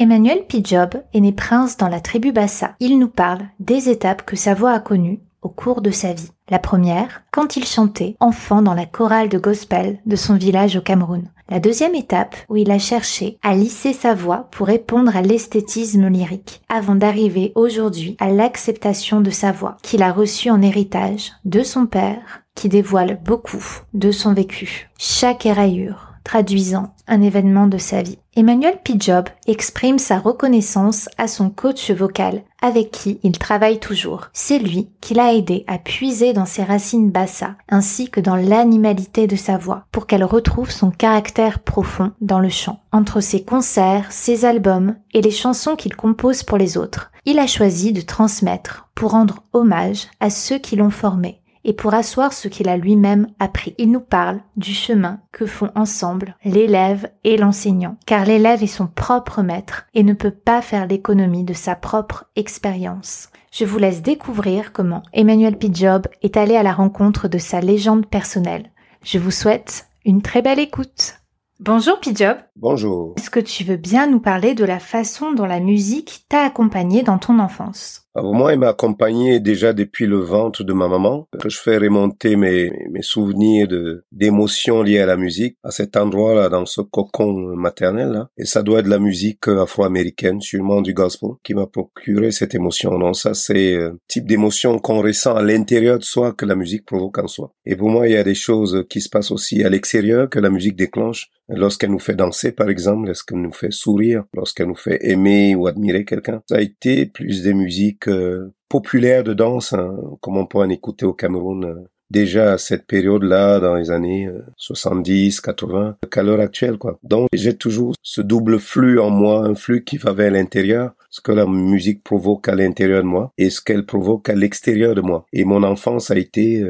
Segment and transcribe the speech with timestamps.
[0.00, 2.76] Emmanuel Pijob est né prince dans la tribu Bassa.
[2.78, 6.30] Il nous parle des étapes que sa voix a connues au cours de sa vie.
[6.50, 10.80] La première, quand il chantait enfant dans la chorale de gospel de son village au
[10.80, 11.28] Cameroun.
[11.48, 16.06] La deuxième étape, où il a cherché à lisser sa voix pour répondre à l'esthétisme
[16.06, 21.64] lyrique, avant d'arriver aujourd'hui à l'acceptation de sa voix, qu'il a reçue en héritage de
[21.64, 24.90] son père, qui dévoile beaucoup de son vécu.
[24.96, 28.18] Chaque éraillure, traduisant un événement de sa vie.
[28.36, 34.28] Emmanuel Pijob exprime sa reconnaissance à son coach vocal, avec qui il travaille toujours.
[34.34, 39.26] C'est lui qui l'a aidé à puiser dans ses racines bassa, ainsi que dans l'animalité
[39.26, 42.78] de sa voix, pour qu'elle retrouve son caractère profond dans le chant.
[42.92, 47.46] Entre ses concerts, ses albums et les chansons qu'il compose pour les autres, il a
[47.46, 52.48] choisi de transmettre pour rendre hommage à ceux qui l'ont formé et pour asseoir ce
[52.48, 53.74] qu'il a lui-même appris.
[53.76, 58.86] Il nous parle du chemin que font ensemble l'élève et l'enseignant, car l'élève est son
[58.86, 63.28] propre maître et ne peut pas faire l'économie de sa propre expérience.
[63.52, 68.06] Je vous laisse découvrir comment Emmanuel Pijob est allé à la rencontre de sa légende
[68.06, 68.70] personnelle.
[69.02, 71.16] Je vous souhaite une très belle écoute.
[71.60, 72.38] Bonjour Pijob.
[72.56, 73.12] Bonjour.
[73.18, 77.02] Est-ce que tu veux bien nous parler de la façon dont la musique t'a accompagné
[77.02, 78.07] dans ton enfance?
[78.14, 81.28] Alors moi, il m'a accompagné déjà depuis le ventre de ma maman.
[81.44, 82.70] Je fais remonter mes,
[83.00, 83.68] souvenirs
[84.10, 88.08] d'émotions liées à la musique à cet endroit-là, dans ce cocon maternel.
[88.10, 88.28] Là.
[88.36, 92.98] Et ça doit être la musique afro-américaine, sûrement du gospel, qui m'a procuré cette émotion.
[92.98, 96.86] Non, ça c'est le type d'émotion qu'on ressent à l'intérieur de soi que la musique
[96.86, 97.52] provoque en soi.
[97.66, 100.40] Et pour moi, il y a des choses qui se passent aussi à l'extérieur que
[100.40, 101.28] la musique déclenche.
[101.50, 105.66] Lorsqu'elle nous fait danser, par exemple, lorsqu'elle nous fait sourire, lorsqu'elle nous fait aimer ou
[105.66, 106.42] admirer quelqu'un.
[106.46, 110.68] Ça a été plus des musiques euh, populaire de danse, hein, comme on peut en
[110.68, 111.74] écouter au Cameroun euh,
[112.10, 116.98] déjà à cette période-là, dans les années 70, euh, 80, qu'à l'heure actuelle, quoi.
[117.02, 121.20] Donc, j'ai toujours ce double flux en moi, un flux qui va vers l'intérieur, ce
[121.20, 125.00] que la musique provoque à l'intérieur de moi, et ce qu'elle provoque à l'extérieur de
[125.00, 125.26] moi.
[125.32, 126.64] Et mon enfance a été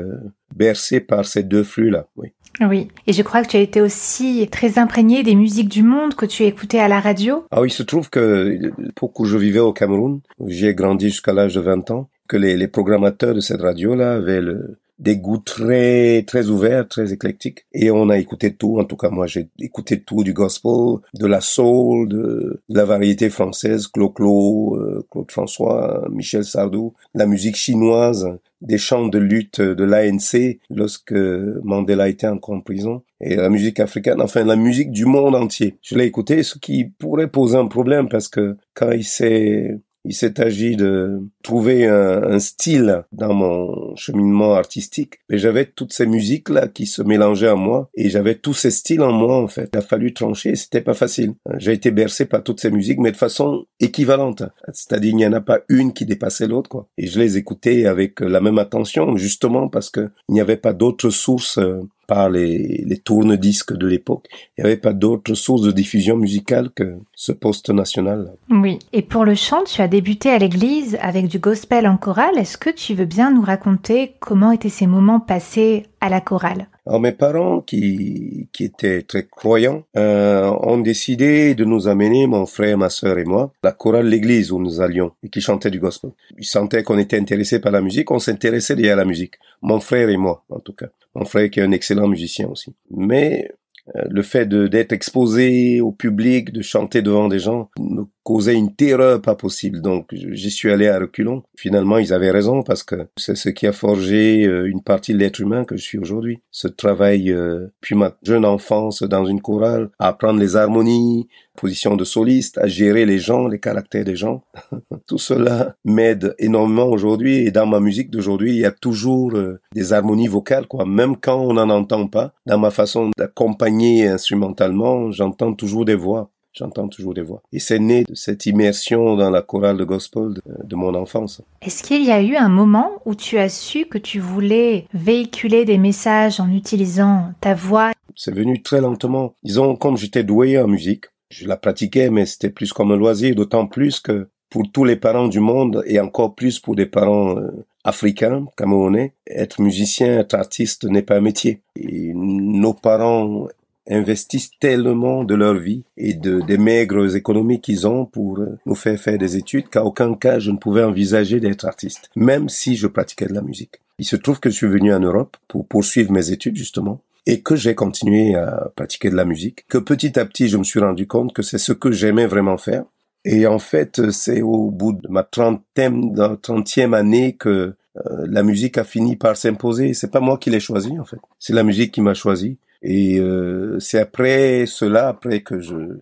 [0.55, 2.33] bercée par ces deux flux-là, oui.
[2.61, 6.15] Oui, et je crois que tu as été aussi très imprégné des musiques du monde
[6.15, 7.45] que tu écoutais à la radio.
[7.51, 11.55] Ah oui, il se trouve que pour je vivais au Cameroun, j'ai grandi jusqu'à l'âge
[11.55, 16.25] de 20 ans, que les, les programmateurs de cette radio-là avaient le, des goûts très
[16.27, 17.65] très ouverts, très éclectiques.
[17.73, 18.79] Et on a écouté tout.
[18.79, 23.31] En tout cas, moi, j'ai écouté tout du gospel, de la soul, de, la variété
[23.31, 28.29] française, Claude Claude, euh, Claude François, Michel Sardou, la musique chinoise,
[28.61, 33.81] des chants de lutte de l'ANC lorsque Mandela était encore en prison et la musique
[33.81, 35.77] africaine, enfin la musique du monde entier.
[35.83, 40.15] Je l'ai écouté, ce qui pourrait poser un problème parce que quand il s'est il
[40.15, 45.19] s'est agi de trouver un, style dans mon cheminement artistique.
[45.29, 49.03] Et j'avais toutes ces musiques-là qui se mélangeaient en moi et j'avais tous ces styles
[49.03, 49.69] en moi, en fait.
[49.75, 51.35] Il a fallu trancher, c'était pas facile.
[51.59, 54.45] J'ai été bercé par toutes ces musiques, mais de façon équivalente.
[54.73, 56.89] C'est-à-dire, il n'y en a pas une qui dépassait l'autre, quoi.
[56.97, 60.73] Et je les écoutais avec la même attention, justement parce que il n'y avait pas
[60.73, 64.27] d'autres sources euh, par les, les tourne-disques de l'époque.
[64.57, 68.33] Il n'y avait pas d'autres sources de diffusion musicale que ce poste national.
[68.51, 68.79] Oui.
[68.93, 72.39] Et pour le chant, tu as débuté à l'église avec du gospel en chorale.
[72.39, 76.67] Est-ce que tu veux bien nous raconter comment étaient ces moments passés à la chorale?
[76.89, 82.47] Alors mes parents, qui, qui étaient très croyants, euh, ont décidé de nous amener, mon
[82.47, 85.81] frère, ma sœur et moi, la chorale l'église où nous allions et qui chantait du
[85.81, 86.13] gospel.
[86.39, 89.35] Ils sentaient qu'on était intéressés par la musique, on s'intéressait déjà à la musique.
[89.61, 90.87] Mon frère et moi, en tout cas.
[91.15, 92.75] Mon frère qui est un excellent musicien aussi.
[92.91, 93.51] Mais
[93.97, 98.75] euh, le fait d'être exposé au public, de chanter devant des gens, me causait une
[98.75, 99.81] terreur pas possible.
[99.81, 101.45] Donc j'y suis allé à reculons.
[101.57, 105.19] Finalement, ils avaient raison parce que c'est ce qui a forgé euh, une partie de
[105.19, 106.43] l'être humain que je suis aujourd'hui.
[106.51, 111.27] Ce travail, euh, puis ma jeune enfance dans une chorale, à apprendre les harmonies,
[111.57, 114.43] position de soliste, à gérer les gens, les caractères des gens.
[115.07, 119.59] Tout cela m'aide énormément aujourd'hui et dans ma musique d'aujourd'hui, il y a toujours euh,
[119.75, 120.85] des harmonies vocales, quoi.
[120.85, 126.31] Même quand on n'en entend pas, dans ma façon d'accompagner instrumentalement, j'entends toujours des voix.
[126.59, 127.41] J'entends toujours des voix.
[127.53, 131.41] Et c'est né de cette immersion dans la chorale de gospel de, de mon enfance.
[131.63, 135.65] Est-ce qu'il y a eu un moment où tu as su que tu voulais véhiculer
[135.65, 137.93] des messages en utilisant ta voix?
[138.17, 139.35] C'est venu très lentement.
[139.45, 143.35] Disons, comme j'étais doué en musique, je la pratiquais, mais c'était plus comme un loisir,
[143.35, 147.37] d'autant plus que pour tous les parents du monde et encore plus pour des parents
[147.37, 147.51] euh,
[147.85, 151.61] africains, camerounais, être musicien, être artiste n'est pas un métier.
[151.77, 153.47] Et nos parents
[153.89, 158.75] investissent tellement de leur vie et de, des maigres économies qu'ils ont pour euh, nous
[158.75, 162.77] faire faire des études qu'à aucun cas je ne pouvais envisager d'être artiste, même si
[162.77, 163.81] je pratiquais de la musique.
[163.99, 167.43] Il se trouve que je suis venu en Europe pour poursuivre mes études justement et
[167.43, 170.81] que j'ai continué à pratiquer de la musique, que petit à petit je me suis
[170.81, 172.85] rendu compte que c'est ce que j'aimais vraiment faire.
[173.25, 178.79] Et en fait, c'est au bout de ma trentaine, trentième année que euh, la musique
[178.79, 179.93] a fini par s'imposer.
[179.93, 182.57] C'est pas moi qui l'ai choisi en fait, c'est la musique qui m'a choisi.
[182.83, 186.01] Et euh, c'est après cela, après que je, euh,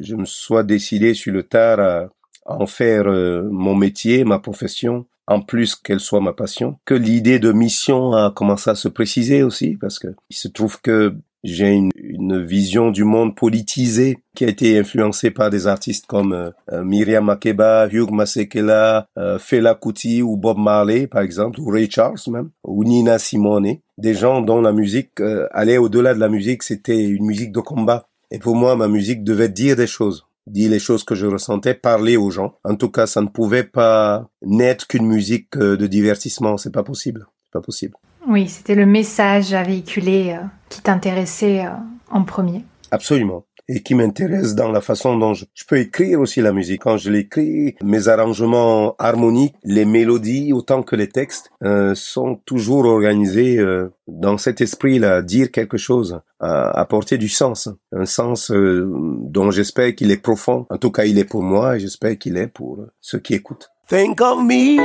[0.00, 2.08] je me sois décidé sur le tard à,
[2.46, 7.38] en faire euh, mon métier, ma profession, en plus qu'elle soit ma passion, que l'idée
[7.38, 11.72] de mission a commencé à se préciser aussi, parce que il se trouve que j'ai
[11.72, 16.82] une, une, vision du monde politisé qui a été influencée par des artistes comme euh,
[16.82, 22.18] Miriam Makeba, Hugh Masekela, euh, Fela Kuti ou Bob Marley par exemple, ou Ray Charles
[22.28, 26.62] même, ou Nina Simone, des gens dont la musique euh, allait au-delà de la musique,
[26.62, 28.08] c'était une musique de combat.
[28.30, 31.74] Et pour moi, ma musique devait dire des choses dire les choses que je ressentais,
[31.74, 32.58] parler aux gens.
[32.64, 36.56] En tout cas, ça ne pouvait pas n'être qu'une musique euh, de divertissement.
[36.56, 37.26] C'est pas possible.
[37.44, 37.96] C'est pas possible.
[38.26, 41.70] Oui, c'était le message à véhiculer euh, qui t'intéressait euh,
[42.10, 42.64] en premier.
[42.90, 46.82] Absolument et qui m'intéresse dans la façon dont je, je, peux écrire aussi la musique.
[46.82, 52.84] Quand je l'écris, mes arrangements harmoniques, les mélodies autant que les textes euh, sont toujours
[52.84, 58.86] organisés euh, dans cet esprit-là, dire quelque chose, apporter du sens, un sens euh,
[59.20, 60.66] dont j'espère qu'il est profond.
[60.68, 63.70] En tout cas, il est pour moi et j'espère qu'il est pour ceux qui écoutent.
[63.88, 64.76] Think of me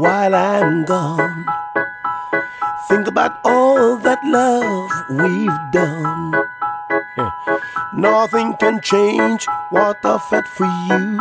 [0.00, 1.65] while I'm gone.
[2.88, 6.32] Think about all that love we've done.
[7.94, 11.18] Nothing can change what I felt for you.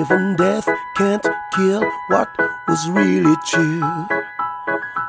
[0.00, 2.28] Even death can't kill what
[2.68, 4.06] was really true.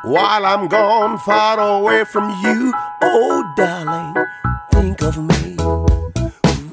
[0.06, 4.26] While I'm gone far away from you, oh darling,
[4.72, 5.58] think of me.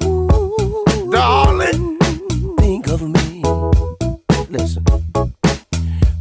[0.05, 1.97] Ooh, darling,
[2.59, 3.43] think of me.
[4.49, 4.85] Listen,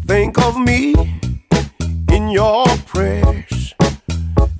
[0.07, 1.00] think of me
[2.31, 3.75] in your prayers.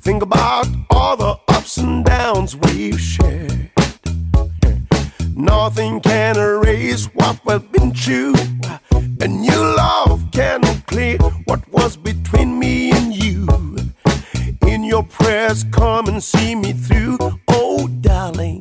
[0.01, 3.71] Think about all the ups and downs we've shared.
[5.37, 8.35] Nothing can erase what we've been through,
[9.21, 13.47] and your love can clear what was between me and you.
[14.67, 17.19] In your prayers, come and see me through.
[17.49, 18.60] Oh, darling,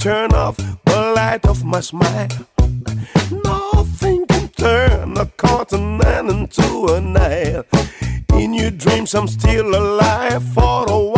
[0.00, 2.28] turn off the light of my smile.
[3.44, 7.64] Nothing can turn a continent into a Nile.
[8.32, 11.09] In your dreams, I'm still alive for a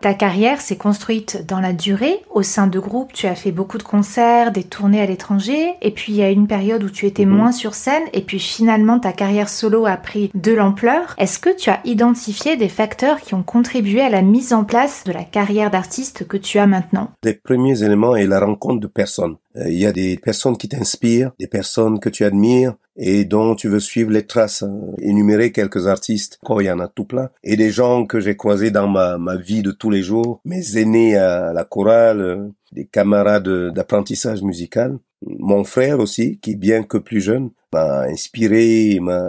[0.00, 2.20] Ta carrière s'est construite dans la durée.
[2.30, 5.74] Au sein de groupes, tu as fait beaucoup de concerts, des tournées à l'étranger.
[5.82, 7.36] Et puis, il y a une période où tu étais Mhm.
[7.36, 8.04] moins sur scène.
[8.14, 11.14] Et puis, finalement, ta carrière solo a pris de l'ampleur.
[11.18, 15.04] Est-ce que tu as identifié des facteurs qui ont contribué à la mise en place
[15.04, 17.10] de la carrière d'artiste que tu as maintenant?
[17.22, 19.36] Les premiers éléments est la rencontre de personnes.
[19.56, 23.54] Euh, Il y a des personnes qui t'inspirent, des personnes que tu admires et dont
[23.54, 24.62] tu veux suivre les traces.
[24.62, 24.80] hein.
[25.00, 27.30] Énumérer quelques artistes, il y en a tout plein.
[27.42, 30.76] Et des gens que j'ai croisés dans ma, ma vie de tous les jours, mes
[30.78, 34.98] aînés à la chorale, euh, des camarades d'apprentissage musical.
[35.26, 39.22] Mon frère aussi, qui bien que plus jeune, m'a inspiré, m'a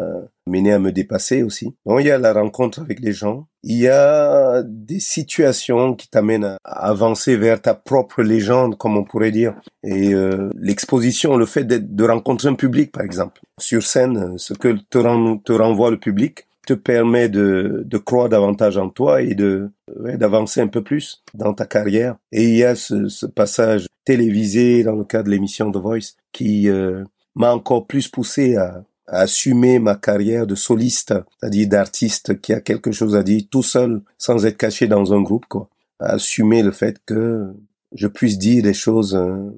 [0.47, 1.75] mené à me dépasser aussi.
[1.85, 6.09] Donc il y a la rencontre avec les gens, il y a des situations qui
[6.09, 9.53] t'amènent à avancer vers ta propre légende, comme on pourrait dire.
[9.83, 13.41] Et euh, l'exposition, le fait de rencontrer un public, par exemple.
[13.59, 18.77] Sur scène, ce que te, te renvoie le public te permet de, de croire davantage
[18.77, 22.15] en toi et de d'avancer un peu plus dans ta carrière.
[22.31, 26.15] Et il y a ce, ce passage télévisé dans le cadre de l'émission The Voice
[26.31, 27.03] qui euh,
[27.35, 32.61] m'a encore plus poussé à, à assumer ma carrière de soliste, c'est-à-dire d'artiste qui a
[32.61, 35.67] quelque chose à dire tout seul, sans être caché dans un groupe, quoi.
[35.99, 37.51] À assumer le fait que
[37.93, 39.51] je puisse dire des choses euh,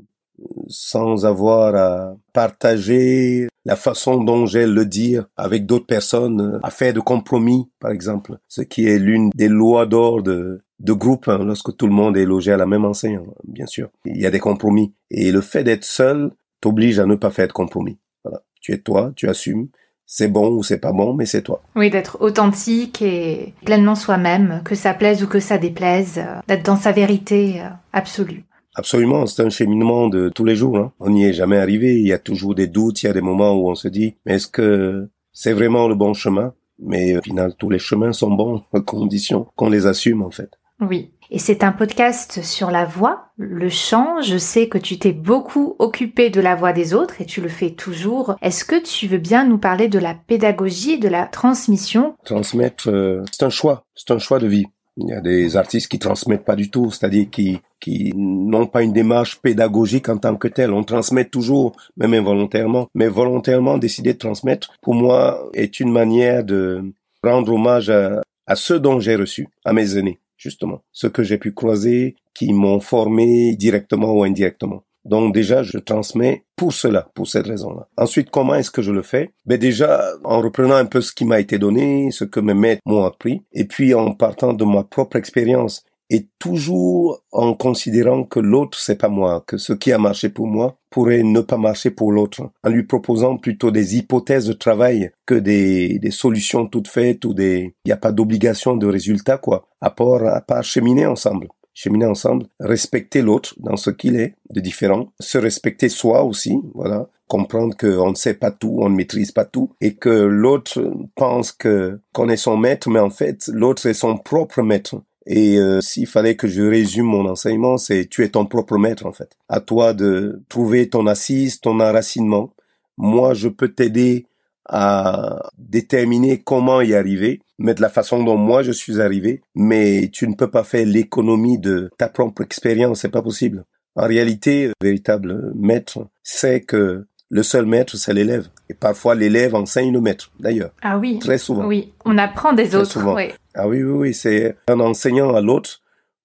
[0.68, 6.94] sans avoir à partager la façon dont j'ai le dire avec d'autres personnes, à faire
[6.94, 11.44] de compromis, par exemple, ce qui est l'une des lois d'or de, de groupe, hein,
[11.44, 13.90] lorsque tout le monde est logé à la même enseigne, bien sûr.
[14.06, 14.94] Il y a des compromis.
[15.10, 17.98] Et le fait d'être seul t'oblige à ne pas faire de compromis.
[18.24, 18.42] Voilà.
[18.62, 19.68] Tu es toi, tu assumes.
[20.06, 21.62] C'est bon ou c'est pas bon, mais c'est toi.
[21.76, 26.76] Oui, d'être authentique et pleinement soi-même, que ça plaise ou que ça déplaise, d'être dans
[26.76, 28.44] sa vérité euh, absolue.
[28.76, 30.78] Absolument, c'est un cheminement de tous les jours.
[30.78, 30.92] Hein.
[31.00, 32.00] On n'y est jamais arrivé.
[32.00, 33.04] Il y a toujours des doutes.
[33.04, 35.96] Il y a des moments où on se dit, mais est-ce que c'est vraiment le
[35.96, 36.54] bon chemin?
[36.80, 40.50] Mais au final, tous les chemins sont bons, à condition qu'on les assume en fait.
[40.82, 41.12] Oui.
[41.32, 44.22] Et c'est un podcast sur la voix, le chant.
[44.22, 47.50] Je sais que tu t'es beaucoup occupé de la voix des autres et tu le
[47.50, 48.36] fais toujours.
[48.42, 52.16] Est-ce que tu veux bien nous parler de la pédagogie, de la transmission?
[52.24, 54.66] Transmettre, euh, c'est un choix, c'est un choix de vie.
[54.98, 58.82] Il y a des artistes qui transmettent pas du tout, c'est-à-dire qui qui n'ont pas
[58.82, 60.72] une démarche pédagogique en tant que telle.
[60.72, 66.46] On transmet toujours, même involontairement, mais volontairement décider de transmettre, pour moi, est une manière
[66.46, 66.82] de
[67.22, 71.38] rendre hommage à, à ceux dont j'ai reçu, à mes aînés, justement, ceux que j'ai
[71.38, 74.84] pu croiser, qui m'ont formé directement ou indirectement.
[75.04, 77.90] Donc déjà, je transmets pour cela, pour cette raison-là.
[77.98, 79.32] Ensuite, comment est-ce que je le fais?
[79.46, 82.82] Ben déjà, en reprenant un peu ce qui m'a été donné, ce que mes maîtres
[82.86, 85.84] m'ont appris, et puis en partant de ma propre expérience,
[86.14, 90.46] et toujours en considérant que l'autre c'est pas moi, que ce qui a marché pour
[90.46, 95.10] moi pourrait ne pas marcher pour l'autre, en lui proposant plutôt des hypothèses de travail
[95.26, 99.40] que des, des solutions toutes faites ou des, il n'y a pas d'obligation de résultat
[99.40, 101.48] quoi, à part, à part cheminer ensemble.
[101.76, 107.10] Cheminer ensemble, respecter l'autre dans ce qu'il est de différent, se respecter soi aussi, voilà,
[107.28, 111.52] comprendre qu'on ne sait pas tout, on ne maîtrise pas tout, et que l'autre pense
[111.52, 115.02] que qu'on est son maître, mais en fait l'autre est son propre maître.
[115.26, 119.06] Et euh, s'il fallait que je résume mon enseignement, c'est tu es ton propre maître
[119.06, 119.38] en fait.
[119.50, 122.54] À toi de trouver ton assise, ton enracinement.
[122.98, 124.26] Moi, je peux t'aider
[124.66, 130.10] à déterminer comment y arriver, mais de la façon dont moi je suis arrivé, mais
[130.12, 133.66] tu ne peux pas faire l'économie de ta propre expérience, c'est pas possible.
[133.96, 138.48] En réalité, le véritable maître sait que le seul maître, c'est l'élève.
[138.70, 140.70] Et parfois, l'élève enseigne le maître, d'ailleurs.
[140.84, 141.18] Ah oui.
[141.18, 141.66] Très souvent.
[141.66, 142.92] Oui, on apprend des Très autres.
[142.92, 143.16] souvent.
[143.16, 143.30] oui.
[143.56, 145.82] Ah oui, oui, oui, c'est en enseignant à l'autre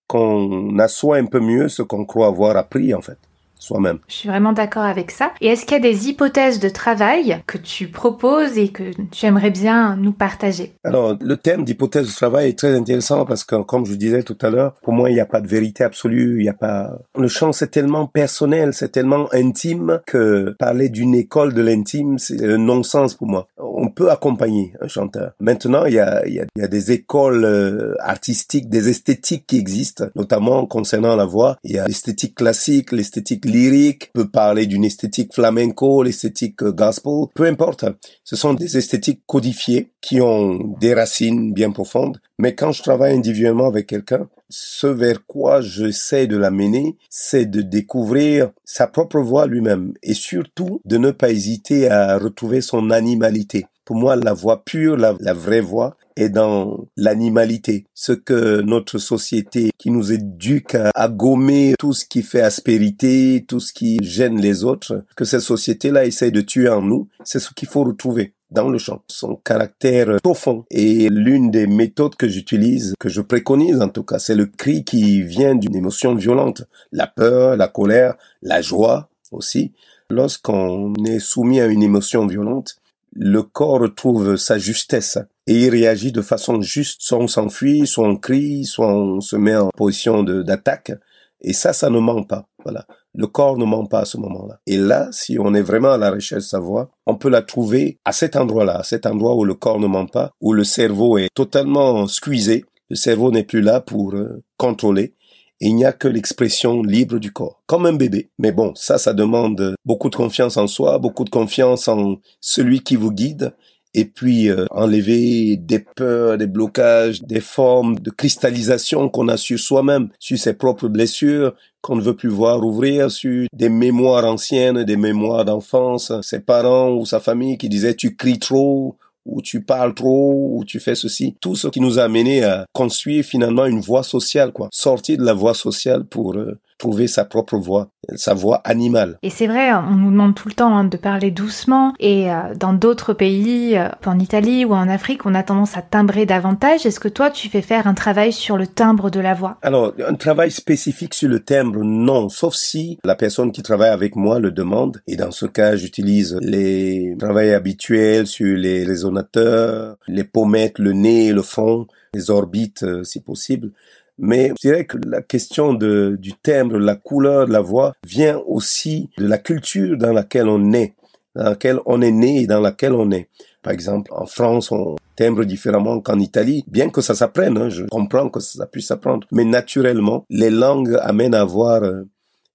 [0.07, 3.17] qu'on assoit un peu mieux ce qu'on croit avoir appris, en fait.
[3.59, 3.99] Soi-même.
[4.09, 5.33] Je suis vraiment d'accord avec ça.
[5.41, 9.27] Et est-ce qu'il y a des hypothèses de travail que tu proposes et que tu
[9.27, 10.73] aimerais bien nous partager?
[10.85, 14.39] Alors, le thème d'hypothèse de travail est très intéressant parce que, comme je disais tout
[14.43, 16.99] à l'heure, pour moi, il n'y a pas de vérité absolue, il n'y a pas...
[17.19, 22.45] Le chant, c'est tellement personnel, c'est tellement intime que parler d'une école de l'intime, c'est
[22.45, 23.49] un non-sens pour moi.
[23.59, 25.33] On peut accompagner un chanteur.
[25.41, 28.89] Maintenant, il y a, il y a, il y a des écoles euh, artistiques, des
[28.89, 31.57] esthétiques qui existent, notamment concernant la voix.
[31.65, 37.27] Il y a l'esthétique classique, l'esthétique lyrique, peut parler d'une esthétique flamenco, l'esthétique euh, gospel,
[37.35, 37.85] peu importe.
[38.25, 42.21] Ce sont des esthétiques codifiées qui ont des racines bien profondes.
[42.39, 47.63] Mais quand je travaille individuellement avec quelqu'un, ce vers quoi j'essaie de l'amener, c'est de
[47.63, 53.67] découvrir sa propre voix lui-même et surtout de ne pas hésiter à retrouver son animalité.
[53.89, 57.87] Pour moi, la voix pure, la, vraie voix, est dans l'animalité.
[57.95, 63.47] Ce que notre société qui nous éduque à, à, gommer tout ce qui fait aspérité,
[63.49, 67.39] tout ce qui gêne les autres, que cette société-là essaie de tuer en nous, c'est
[67.39, 70.67] ce qu'il faut retrouver dans le chant, son caractère profond.
[70.71, 74.85] Et l'une des méthodes que j'utilise, que je préconise en tout cas, c'est le cri
[74.85, 76.65] qui vient d'une émotion violente.
[76.93, 79.73] La peur, la colère, la joie aussi.
[80.11, 82.77] Lorsqu'on est soumis à une émotion violente,
[83.13, 87.01] le corps retrouve sa justesse et il réagit de façon juste.
[87.01, 90.93] Soit on s'enfuit, soit on crie, soit on se met en position d'attaque.
[91.41, 92.47] Et ça, ça ne ment pas.
[92.65, 92.87] Voilà.
[93.15, 94.61] Le corps ne ment pas à ce moment-là.
[94.67, 97.43] Et là, si on est vraiment à la recherche de sa voix, on peut la
[97.43, 100.65] trouver à cet endroit-là, à cet endroit où le corps ne ment pas, où le
[100.65, 102.65] cerveau est totalement squeezé.
[102.91, 105.15] Le cerveau n'est plus là pour euh, contrôler.
[105.61, 108.31] Il n'y a que l'expression libre du corps, comme un bébé.
[108.39, 112.81] Mais bon, ça, ça demande beaucoup de confiance en soi, beaucoup de confiance en celui
[112.81, 113.53] qui vous guide,
[113.95, 119.59] et puis euh, enlever des peurs, des blocages, des formes de cristallisation qu'on a sur
[119.59, 124.85] soi-même, sur ses propres blessures qu'on ne veut plus voir ouvrir, sur des mémoires anciennes,
[124.85, 128.97] des mémoires d'enfance, ses parents ou sa famille qui disaient tu cries trop
[129.29, 131.37] ou tu parles trop, ou tu fais ceci.
[131.41, 134.69] Tout ce qui nous a amené à construire finalement une voie sociale, quoi.
[134.73, 139.19] Sortir de la voie sociale pour euh, trouver sa propre voix, sa voix animale.
[139.23, 141.93] Et c'est vrai, on nous demande tout le temps hein, de parler doucement.
[141.99, 145.83] Et euh, dans d'autres pays, euh, en Italie ou en Afrique, on a tendance à
[145.83, 146.87] timbrer davantage.
[146.87, 149.59] Est-ce que toi, tu fais faire un travail sur le timbre de la voix?
[149.63, 152.29] Alors, un travail spécifique sur le timbre, non.
[152.29, 155.03] Sauf si la personne qui travaille avec moi le demande.
[155.07, 161.33] Et dans ce cas, j'utilise les travails habituels sur les résonateurs, les pommettes, le nez,
[161.33, 163.73] le fond, les orbites, euh, si possible.
[164.19, 168.39] Mais je dirais que la question de, du timbre, la couleur de la voix vient
[168.47, 170.95] aussi de la culture dans laquelle on est,
[171.35, 173.29] dans laquelle on est né et dans laquelle on est.
[173.63, 177.85] Par exemple, en France, on timbre différemment qu'en Italie, bien que ça s'apprenne, hein, je
[177.85, 182.05] comprends que ça puisse s'apprendre, mais naturellement, les langues amènent à avoir euh,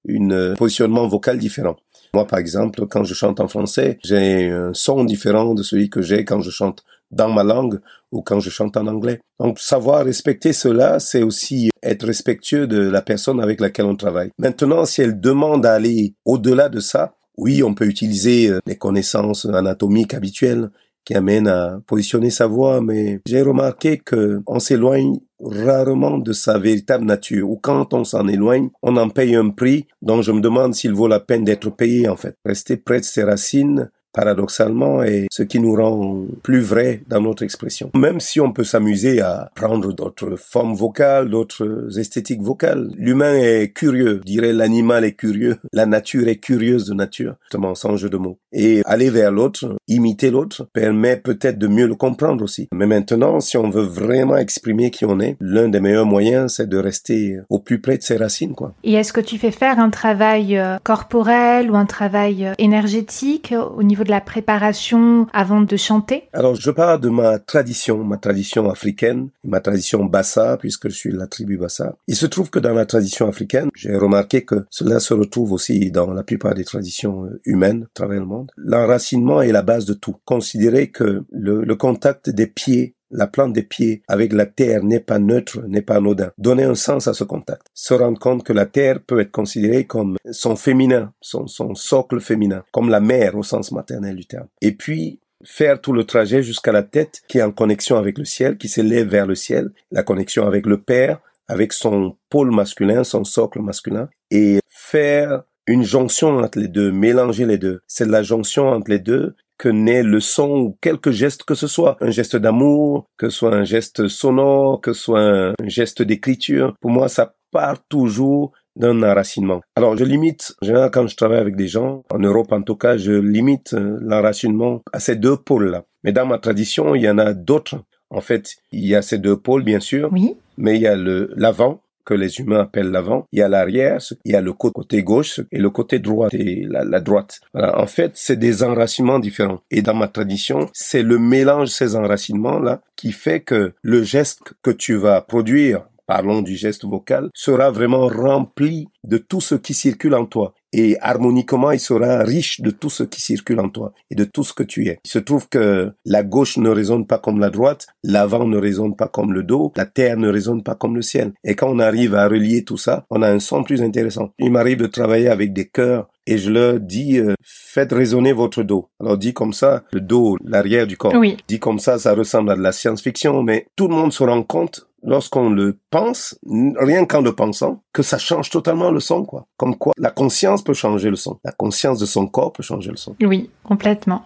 [0.09, 1.75] un positionnement vocal différent.
[2.13, 6.01] Moi, par exemple, quand je chante en français, j'ai un son différent de celui que
[6.01, 7.79] j'ai quand je chante dans ma langue
[8.11, 9.19] ou quand je chante en anglais.
[9.39, 14.31] Donc savoir respecter cela, c'est aussi être respectueux de la personne avec laquelle on travaille.
[14.37, 18.77] Maintenant, si elle demande à aller au-delà de ça, oui, on peut utiliser euh, les
[18.77, 20.69] connaissances anatomiques habituelles
[21.05, 26.57] qui amènent à positionner sa voix, mais j'ai remarqué que on s'éloigne rarement de sa
[26.57, 30.39] véritable nature, ou quand on s'en éloigne, on en paye un prix dont je me
[30.39, 32.35] demande s'il vaut la peine d'être payé en fait.
[32.45, 37.43] Rester près de ses racines, paradoxalement, est ce qui nous rend plus vrai dans notre
[37.43, 37.91] expression.
[37.95, 43.73] Même si on peut s'amuser à prendre d'autres formes vocales, d'autres esthétiques vocales, l'humain est
[43.73, 48.09] curieux, je dirais l'animal est curieux, la nature est curieuse de nature, justement sans jeu
[48.09, 48.37] de mots.
[48.51, 52.67] Et aller vers l'autre, imiter l'autre, permet peut-être de mieux le comprendre aussi.
[52.73, 56.69] Mais maintenant, si on veut vraiment exprimer qui on est, l'un des meilleurs moyens, c'est
[56.69, 58.75] de rester au plus près de ses racines, quoi.
[58.83, 63.53] Et est-ce que tu fais faire un travail euh, corporel ou un travail euh, énergétique
[63.75, 66.23] au niveau de la préparation avant de chanter?
[66.33, 71.11] Alors, je parle de ma tradition, ma tradition africaine, ma tradition Bassa, puisque je suis
[71.11, 71.95] de la tribu Bassa.
[72.07, 75.91] Il se trouve que dans la tradition africaine, j'ai remarqué que cela se retrouve aussi
[75.91, 78.51] dans la plupart des traditions euh, humaines à travers le monde.
[78.57, 80.15] L'enracinement est la base de tout.
[80.25, 85.19] Considérer que le contact des pieds la plante des pieds avec la terre n'est pas
[85.19, 86.31] neutre, n'est pas anodin.
[86.37, 87.67] Donner un sens à ce contact.
[87.73, 92.19] Se rendre compte que la terre peut être considérée comme son féminin, son, son socle
[92.19, 94.47] féminin, comme la mère au sens maternel du terme.
[94.61, 98.25] Et puis, faire tout le trajet jusqu'à la tête qui est en connexion avec le
[98.25, 103.03] ciel, qui s'élève vers le ciel, la connexion avec le Père, avec son pôle masculin,
[103.03, 107.81] son socle masculin, et faire une jonction entre les deux, mélanger les deux.
[107.87, 111.67] C'est la jonction entre les deux que naît le son ou quelque geste que ce
[111.67, 111.95] soit.
[112.01, 116.75] Un geste d'amour, que ce soit un geste sonore, que ce soit un geste d'écriture.
[116.81, 119.61] Pour moi, ça part toujours d'un enracinement.
[119.77, 122.75] Alors, je limite, en général, quand je travaille avec des gens, en Europe en tout
[122.75, 125.85] cas, je limite euh, l'enracinement à ces deux pôles-là.
[126.03, 127.77] Mais dans ma tradition, il y en a d'autres.
[128.09, 130.09] En fait, il y a ces deux pôles, bien sûr.
[130.11, 130.35] Oui.
[130.57, 133.99] Mais il y a le l'avant que les humains appellent l'avant, il y a l'arrière,
[134.25, 137.41] il y a le côté gauche et le côté droit et la, droite.
[137.53, 139.61] En fait, c'est des enracinements différents.
[139.71, 144.53] Et dans ma tradition, c'est le mélange de ces enracinements-là qui fait que le geste
[144.61, 149.73] que tu vas produire parlons du geste vocal, sera vraiment rempli de tout ce qui
[149.73, 150.53] circule en toi.
[150.75, 154.43] Et harmoniquement, il sera riche de tout ce qui circule en toi et de tout
[154.43, 154.99] ce que tu es.
[155.05, 158.95] Il se trouve que la gauche ne résonne pas comme la droite, l'avant ne résonne
[158.95, 161.33] pas comme le dos, la terre ne résonne pas comme le ciel.
[161.43, 164.31] Et quand on arrive à relier tout ça, on a un son plus intéressant.
[164.39, 168.63] Il m'arrive de travailler avec des chœurs et je leur dis euh, faites résonner votre
[168.63, 168.89] dos.
[168.99, 171.13] Alors dit comme ça, le dos, l'arrière du corps.
[171.15, 171.37] Oui.
[171.47, 174.41] Dit comme ça, ça ressemble à de la science-fiction, mais tout le monde se rend
[174.41, 179.47] compte lorsqu'on le pense, rien qu'en le pensant, que ça change totalement le son, quoi.
[179.57, 181.39] Comme quoi, la conscience peut changer le son.
[181.43, 183.15] La conscience de son corps peut changer le son.
[183.21, 184.23] Oui, complètement.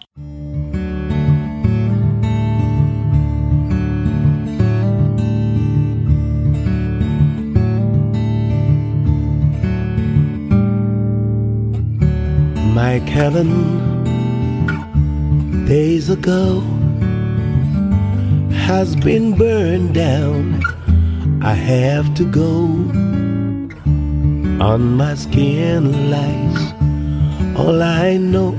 [12.74, 13.50] My cabin
[15.66, 16.62] days ago
[18.66, 20.62] has been burned down.
[21.42, 22.54] I have to go.
[24.60, 26.78] On my skin lies
[27.58, 28.52] all I know.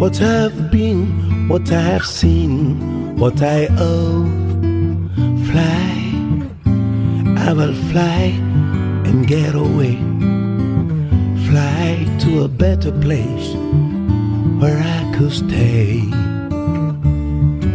[0.00, 4.24] What I've been, what I've seen, what I owe.
[5.48, 5.86] Fly,
[7.48, 8.34] I will fly
[9.06, 9.96] and get away.
[11.48, 13.54] Fly to a better place
[14.60, 16.02] where I could stay.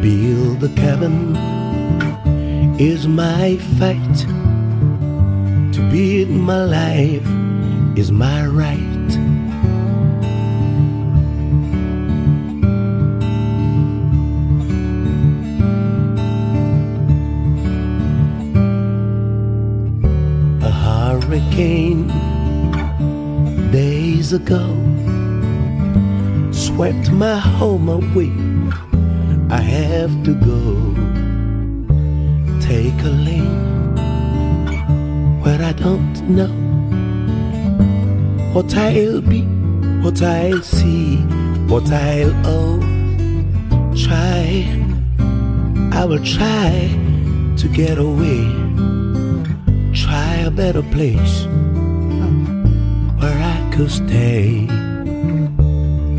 [0.02, 1.36] Build the cabin
[2.80, 4.18] is my fight.
[5.74, 7.28] To build my life
[7.96, 9.10] is my right.
[20.64, 22.08] A hurricane
[23.72, 24.66] days ago
[26.52, 28.61] swept my home away.
[29.52, 30.64] I have to go
[32.62, 33.96] take a lane
[35.42, 36.48] where I don't know
[38.54, 39.42] what I'll be,
[40.04, 41.18] what I'll see,
[41.68, 42.80] what I'll owe.
[43.94, 44.66] Try,
[45.92, 46.88] I will try
[47.58, 48.48] to get away.
[49.94, 51.46] Try a better place
[53.20, 54.66] where I could stay.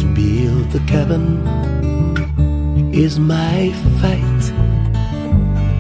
[0.01, 1.82] To build the cabin
[2.93, 4.43] is my fight.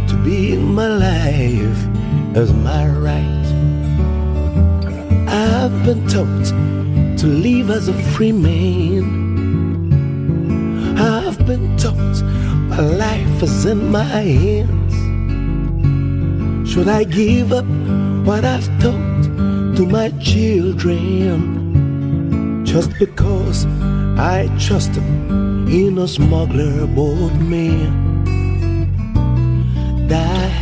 [0.09, 1.87] To be in my life
[2.35, 3.47] is my right.
[5.29, 6.47] I've been taught
[7.19, 9.05] to live as a free man.
[10.99, 12.23] I've been taught
[12.71, 14.95] my life is in my hands.
[16.71, 17.67] Should I give up
[18.27, 19.25] what I've taught
[19.77, 21.61] to my children
[22.65, 23.67] just because
[24.19, 25.03] I trusted
[25.69, 28.25] in a smuggler boat man?
[30.09, 30.53] Die,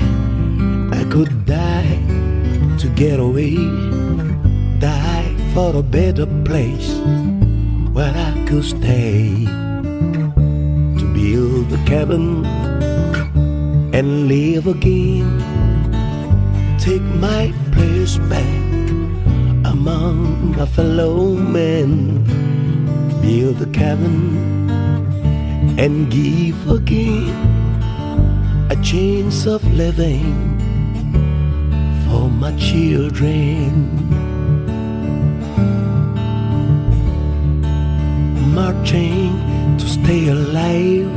[0.93, 1.99] I could die
[2.79, 3.57] to get away,
[4.79, 6.91] die for a better place
[7.93, 9.45] where I could stay.
[10.99, 12.45] To build a cabin
[13.93, 15.61] and live again
[16.81, 18.63] take my place back
[19.69, 22.25] among my fellow men.
[23.23, 24.71] Build a cabin
[25.79, 27.29] and give again
[28.71, 30.59] a chance of living
[32.05, 33.71] for my children.
[38.55, 39.33] Marching
[39.79, 41.17] to stay alive,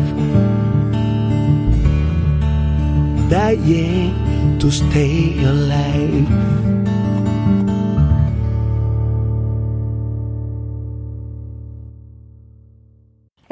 [3.30, 6.62] dying to stay alive.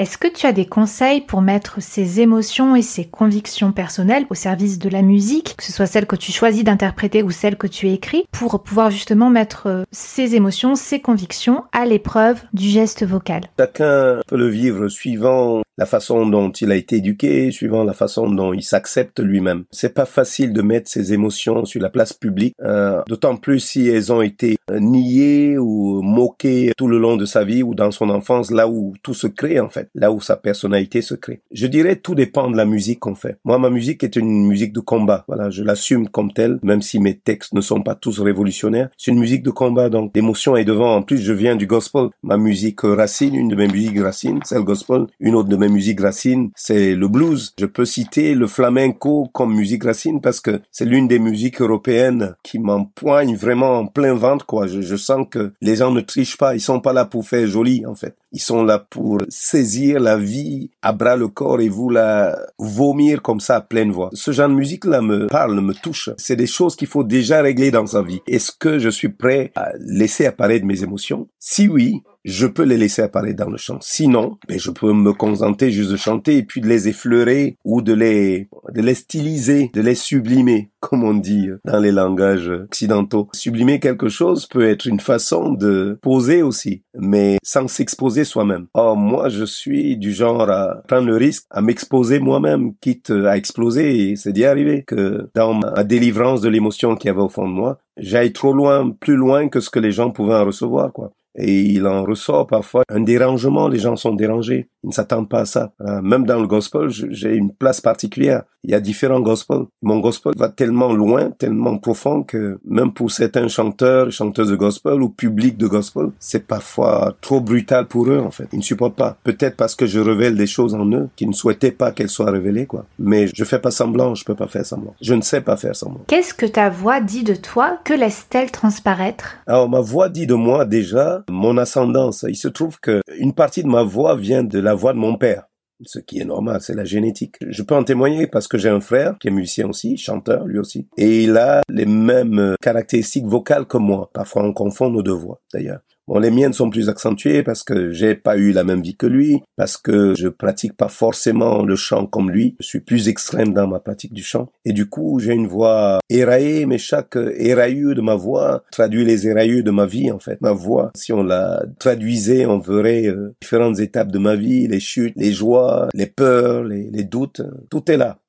[0.02, 4.34] Est-ce que tu as des conseils pour mettre ses émotions et ses convictions personnelles au
[4.34, 7.68] service de la musique, que ce soit celle que tu choisis d'interpréter ou celle que
[7.68, 13.06] tu écris, pour pouvoir justement mettre euh, ses émotions, ses convictions à l'épreuve du geste
[13.06, 13.44] vocal?
[13.60, 18.30] Chacun peut le vivre suivant la façon dont il a été éduqué, suivant la façon
[18.30, 19.64] dont il s'accepte lui-même.
[19.72, 23.88] C'est pas facile de mettre ses émotions sur la place publique, euh, d'autant plus si
[23.88, 27.92] elles ont été euh, niées ou moquées tout le long de sa vie ou dans
[27.92, 29.90] son enfance, là où tout se crée en fait.
[29.95, 31.41] Là où sa personnalité se crée.
[31.51, 33.38] Je dirais tout dépend de la musique qu'on fait.
[33.45, 35.25] Moi, ma musique est une musique de combat.
[35.27, 38.89] Voilà, je l'assume comme telle, même si mes textes ne sont pas tous révolutionnaires.
[38.97, 40.95] C'est une musique de combat, donc l'émotion est devant.
[40.95, 42.10] En plus, je viens du gospel.
[42.23, 45.08] Ma musique racine, une de mes musiques racines, c'est le gospel.
[45.19, 47.54] Une autre de mes musiques racines, c'est le blues.
[47.60, 52.36] Je peux citer le flamenco comme musique racine parce que c'est l'une des musiques européennes
[52.43, 54.67] qui m'empoigne vraiment en plein ventre, quoi.
[54.67, 56.56] Je, je sens que les gens ne trichent pas.
[56.56, 58.15] Ils sont pas là pour faire joli, en fait.
[58.34, 63.22] Ils sont là pour saisir la vie à bras le corps et vous la vomir
[63.22, 64.10] comme ça à pleine voix.
[64.13, 66.10] Ce genre de musique-là me parle, me touche.
[66.17, 68.22] C'est des choses qu'il faut déjà régler dans sa vie.
[68.28, 71.28] Est-ce que je suis prêt à laisser apparaître mes émotions?
[71.39, 73.78] Si oui, je peux les laisser apparaître dans le chant.
[73.82, 77.82] Sinon, ben, je peux me contenter juste de chanter et puis de les effleurer ou
[77.82, 83.30] de les, de les styliser, de les sublimer, comme on dit dans les langages occidentaux.
[83.34, 88.68] Sublimer quelque chose peut être une façon de poser aussi, mais sans s'exposer soi-même.
[88.74, 93.38] Or, moi, je suis du genre à prendre le risque, à m'exposer moi-même, quitte à
[93.38, 94.12] exploser.
[94.12, 97.48] Et c'est d'y arriver que dans ma délivrance de l'émotion qu'il y avait au fond
[97.48, 100.92] de moi, j'aille trop loin, plus loin que ce que les gens pouvaient en recevoir,
[100.92, 105.30] quoi et il en ressort parfois un dérangement, les gens sont dérangés, ils ne s'attendent
[105.30, 105.72] pas à ça.
[105.80, 108.44] Même dans le gospel, j'ai une place particulière.
[108.63, 109.65] Il y a différents gospels.
[109.82, 115.02] Mon gospel va tellement loin, tellement profond que même pour certains chanteurs, chanteuses de gospel
[115.02, 118.48] ou public de gospel, c'est parfois trop brutal pour eux en fait.
[118.54, 119.17] Ils ne supportent pas.
[119.24, 122.30] Peut-être parce que je révèle des choses en eux qu'ils ne souhaitaient pas qu'elles soient
[122.30, 122.86] révélées quoi.
[123.00, 124.94] Mais je fais pas semblant, je peux pas faire semblant.
[125.02, 126.02] Je ne sais pas faire semblant.
[126.06, 127.80] Qu'est-ce que ta voix dit de toi?
[127.84, 129.38] Que laisse-t-elle transparaître?
[129.48, 132.26] Alors ma voix dit de moi déjà mon ascendance.
[132.28, 135.18] Il se trouve que une partie de ma voix vient de la voix de mon
[135.18, 135.46] père
[135.86, 137.38] ce qui est normal, c'est la génétique.
[137.42, 140.60] Je peux en témoigner parce que j'ai un frère qui est musicien aussi, chanteur lui
[140.60, 144.10] aussi, et il a les mêmes caractéristiques vocales que moi.
[144.14, 145.82] Parfois on confond nos deux voix d'ailleurs.
[146.08, 149.06] Bon, les miennes sont plus accentuées parce que j'ai pas eu la même vie que
[149.06, 152.56] lui, parce que je pratique pas forcément le chant comme lui.
[152.60, 154.50] Je suis plus extrême dans ma pratique du chant.
[154.66, 159.28] Et du coup, j'ai une voix éraillée, mais chaque érailleux de ma voix traduit les
[159.28, 160.42] érailleux de ma vie, en fait.
[160.42, 164.80] Ma voix, si on la traduisait, on verrait euh, différentes étapes de ma vie, les
[164.80, 167.42] chutes, les joies, les peurs, les, les doutes.
[167.70, 168.21] Tout est là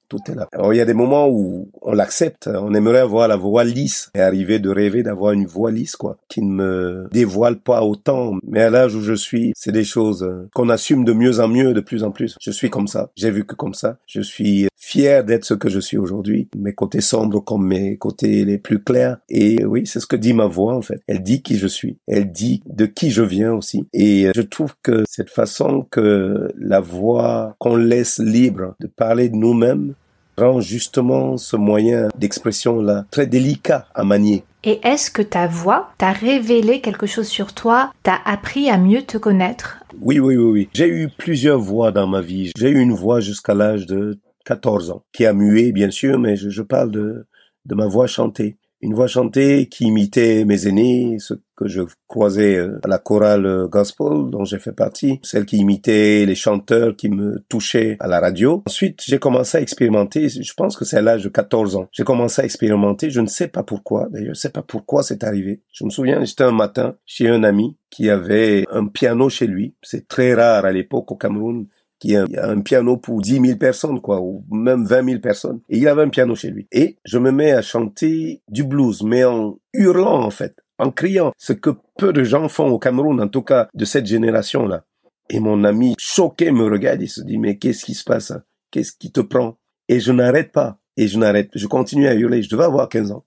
[0.53, 4.11] Alors, il y a des moments où on l'accepte, on aimerait avoir la voix lisse
[4.15, 8.35] et arriver de rêver d'avoir une voix lisse, quoi, qui ne me dévoile pas autant.
[8.47, 11.73] Mais à l'âge où je suis, c'est des choses qu'on assume de mieux en mieux,
[11.73, 12.37] de plus en plus.
[12.41, 13.11] Je suis comme ça.
[13.17, 13.99] J'ai vu que comme ça.
[14.07, 16.49] Je suis fier d'être ce que je suis aujourd'hui.
[16.57, 19.19] Mes côtés sombres comme mes côtés les plus clairs.
[19.29, 21.01] Et oui, c'est ce que dit ma voix, en fait.
[21.07, 21.99] Elle dit qui je suis.
[22.07, 23.87] Elle dit de qui je viens aussi.
[23.93, 29.37] Et je trouve que cette façon que la voix qu'on laisse libre de parler de
[29.37, 29.95] nous-mêmes
[30.37, 34.45] rend justement ce moyen d'expression-là très délicat à manier.
[34.65, 39.03] Et est-ce que ta voix t'a révélé quelque chose sur toi, t'a appris à mieux
[39.03, 39.79] te connaître?
[40.01, 40.69] Oui, oui, oui, oui.
[40.73, 42.53] J'ai eu plusieurs voix dans ma vie.
[42.57, 46.37] J'ai eu une voix jusqu'à l'âge de 14 ans, qui a mué, bien sûr, mais
[46.37, 47.27] je, je parle de,
[47.67, 51.35] de ma voix chantée une voix chantée qui imitait mes aînés, ce
[51.67, 56.25] je croisais euh, à la chorale euh, gospel dont j'ai fait partie, celle qui imitait
[56.27, 58.63] les chanteurs qui me touchaient à la radio.
[58.67, 61.89] Ensuite, j'ai commencé à expérimenter, je pense que c'est à l'âge de 14 ans.
[61.93, 65.25] J'ai commencé à expérimenter, je ne sais pas pourquoi, d'ailleurs, je sais pas pourquoi c'est
[65.25, 65.63] arrivé.
[65.73, 69.75] Je me souviens, j'étais un matin chez un ami qui avait un piano chez lui.
[69.83, 71.67] C'est très rare à l'époque au Cameroun
[72.03, 75.61] qui a un piano pour 10 000 personnes, quoi, ou même 20 000 personnes.
[75.69, 76.67] Et il avait un piano chez lui.
[76.73, 81.33] Et je me mets à chanter du blues, mais en hurlant, en fait, en criant.
[81.39, 84.85] Ce que peu de gens font au Cameroun, en tout cas, de cette génération-là.
[85.31, 88.33] Et mon ami, choqué, me regarde, il se dit, mais qu'est-ce qui se passe?
[88.71, 89.57] Qu'est-ce qui te prend?
[89.89, 90.79] Et je n'arrête pas.
[90.97, 91.51] Et je n'arrête.
[91.55, 92.43] Je continue à hurler.
[92.43, 93.25] Je devais avoir 15 ans.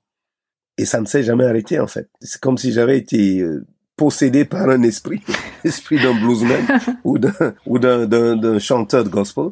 [0.77, 2.10] Et ça ne s'est jamais arrêté, en fait.
[2.21, 5.21] C'est comme si j'avais été euh, possédé par un esprit,
[5.63, 6.65] esprit d'un bluesman
[7.03, 9.49] ou d'un ou d'un, d'un, chanteur de gospel.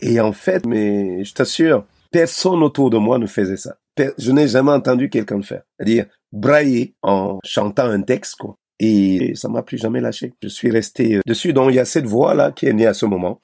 [0.00, 3.76] Et en fait, mais je t'assure, personne autour de moi ne faisait ça.
[3.96, 5.62] Je n'ai jamais entendu quelqu'un le faire.
[5.76, 8.56] C'est-à-dire brailler en chantant un texte, quoi.
[8.78, 10.32] Et ça m'a plus jamais lâché.
[10.42, 11.52] Je suis resté euh, dessus.
[11.52, 13.40] Donc il y a cette voix là qui est née à ce moment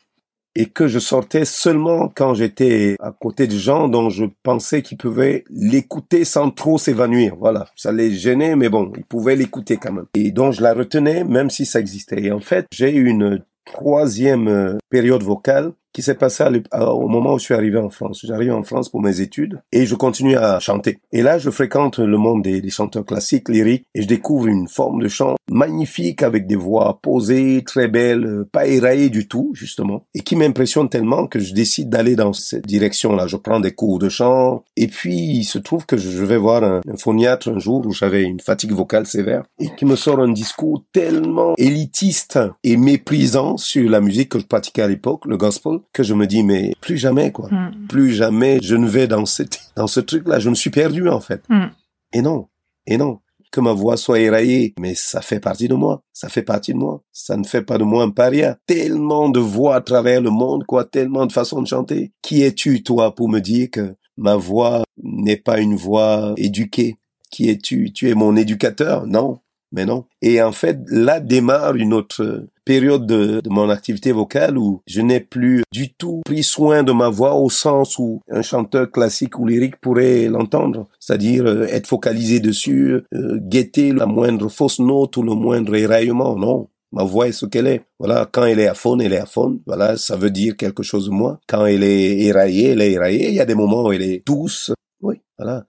[0.56, 4.98] et que je sortais seulement quand j'étais à côté de gens dont je pensais qu'ils
[4.98, 7.36] pouvaient l'écouter sans trop s'évanouir.
[7.36, 10.06] Voilà, ça les gênait, mais bon, ils pouvaient l'écouter quand même.
[10.14, 12.20] Et donc je la retenais même si ça existait.
[12.24, 16.44] Et en fait, j'ai eu une troisième euh, période vocale qui s'est passé
[16.80, 18.20] au moment où je suis arrivé en France.
[18.24, 21.00] J'arrive en France pour mes études et je continue à chanter.
[21.10, 24.68] Et là, je fréquente le monde des, des chanteurs classiques, lyriques, et je découvre une
[24.68, 29.50] forme de chant magnifique avec des voix posées, très belles, euh, pas éraillées du tout,
[29.54, 33.26] justement, et qui m'impressionne tellement que je décide d'aller dans cette direction-là.
[33.26, 36.62] Je prends des cours de chant, et puis il se trouve que je vais voir
[36.62, 40.20] un, un phoniatre un jour où j'avais une fatigue vocale sévère, et qui me sort
[40.20, 45.36] un discours tellement élitiste et méprisant sur la musique que je pratiquais à l'époque, le
[45.36, 47.48] gospel, que je me dis, mais plus jamais, quoi.
[47.50, 47.86] Mm.
[47.88, 50.38] Plus jamais je ne vais dans cette, dans ce truc-là.
[50.38, 51.42] Je me suis perdu, en fait.
[51.48, 51.66] Mm.
[52.12, 52.48] Et non.
[52.86, 53.20] Et non.
[53.50, 56.02] Que ma voix soit éraillée, mais ça fait partie de moi.
[56.12, 57.02] Ça fait partie de moi.
[57.12, 58.58] Ça ne fait pas de moi un paria.
[58.66, 60.84] Tellement de voix à travers le monde, quoi.
[60.84, 62.12] Tellement de façons de chanter.
[62.20, 66.98] Qui es-tu, toi, pour me dire que ma voix n'est pas une voix éduquée?
[67.30, 67.92] Qui es-tu?
[67.92, 69.06] Tu es mon éducateur?
[69.06, 69.38] Non.
[69.72, 70.04] Mais non.
[70.22, 75.00] Et en fait, là démarre une autre période de, de mon activité vocale où je
[75.00, 79.38] n'ai plus du tout pris soin de ma voix au sens où un chanteur classique
[79.38, 80.86] ou lyrique pourrait l'entendre.
[81.00, 86.36] C'est-à-dire euh, être focalisé dessus, euh, guetter la moindre fausse note ou le moindre éraillement.
[86.36, 86.68] Non.
[86.92, 87.82] Ma voix est ce qu'elle est.
[87.98, 89.60] Voilà, quand elle est à faune, elle est à faune.
[89.66, 91.38] Voilà, ça veut dire quelque chose de moi.
[91.46, 93.28] Quand elle est éraillée, elle est éraillée.
[93.28, 94.72] Il y a des moments où elle est douce.
[95.02, 95.64] Oui, voilà.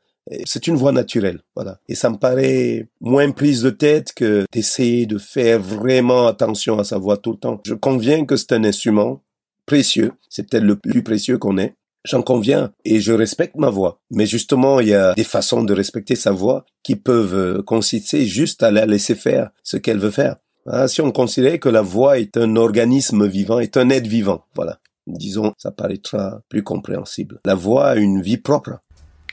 [0.46, 1.80] C'est une voix naturelle, voilà.
[1.88, 6.84] Et ça me paraît moins prise de tête que d'essayer de faire vraiment attention à
[6.84, 7.62] sa voix tout le temps.
[7.66, 9.22] Je conviens que c'est un instrument
[9.66, 10.12] précieux.
[10.30, 11.76] C'est peut-être le plus précieux qu'on ait.
[12.06, 14.00] J'en conviens et je respecte ma voix.
[14.12, 18.26] Mais justement, il y a des façons de respecter sa voix qui peuvent euh, consister
[18.26, 20.38] juste à la laisser faire ce qu'elle veut faire.
[20.66, 24.46] Voilà, si on considère que la voix est un organisme vivant, est un être vivant,
[24.56, 24.80] voilà.
[25.08, 27.40] Disons, ça paraîtra plus compréhensible.
[27.44, 28.80] La voix a une vie propre.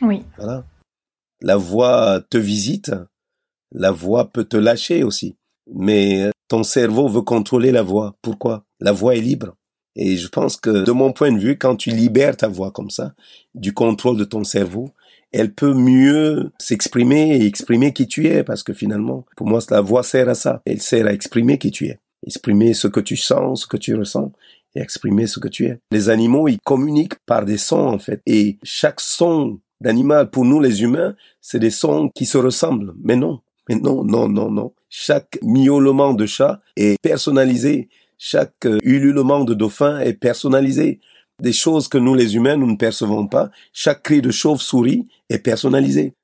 [0.01, 0.23] Oui.
[0.39, 0.65] Voilà.
[1.41, 2.93] La voix te visite,
[3.73, 5.37] la voix peut te lâcher aussi.
[5.73, 8.17] Mais ton cerveau veut contrôler la voix.
[8.23, 8.65] Pourquoi?
[8.81, 9.57] La voix est libre.
[9.97, 12.91] Et je pense que de mon point de vue, quand tu libères ta voix comme
[12.91, 13.15] ça,
[13.55, 14.91] du contrôle de ton cerveau,
[15.33, 19.81] elle peut mieux s'exprimer et exprimer qui tu es, parce que finalement, pour moi, la
[19.81, 20.63] voix sert à ça.
[20.67, 21.99] Elle sert à exprimer qui tu es.
[22.27, 24.33] Exprimer ce que tu sens, ce que tu ressens,
[24.75, 25.79] et exprimer ce que tu es.
[25.91, 28.21] Les animaux, ils communiquent par des sons, en fait.
[28.27, 32.95] Et chaque son d'animal, pour nous les humains, c'est des sons qui se ressemblent.
[33.03, 33.41] Mais non.
[33.69, 34.73] Mais non, non, non, non.
[34.89, 37.89] Chaque miaulement de chat est personnalisé.
[38.19, 41.01] Chaque euh, ululement de dauphin est personnalisé.
[41.43, 43.51] Des choses que nous les humains, nous ne percevons pas.
[43.73, 46.15] Chaque cri de chauve-souris est personnalisé,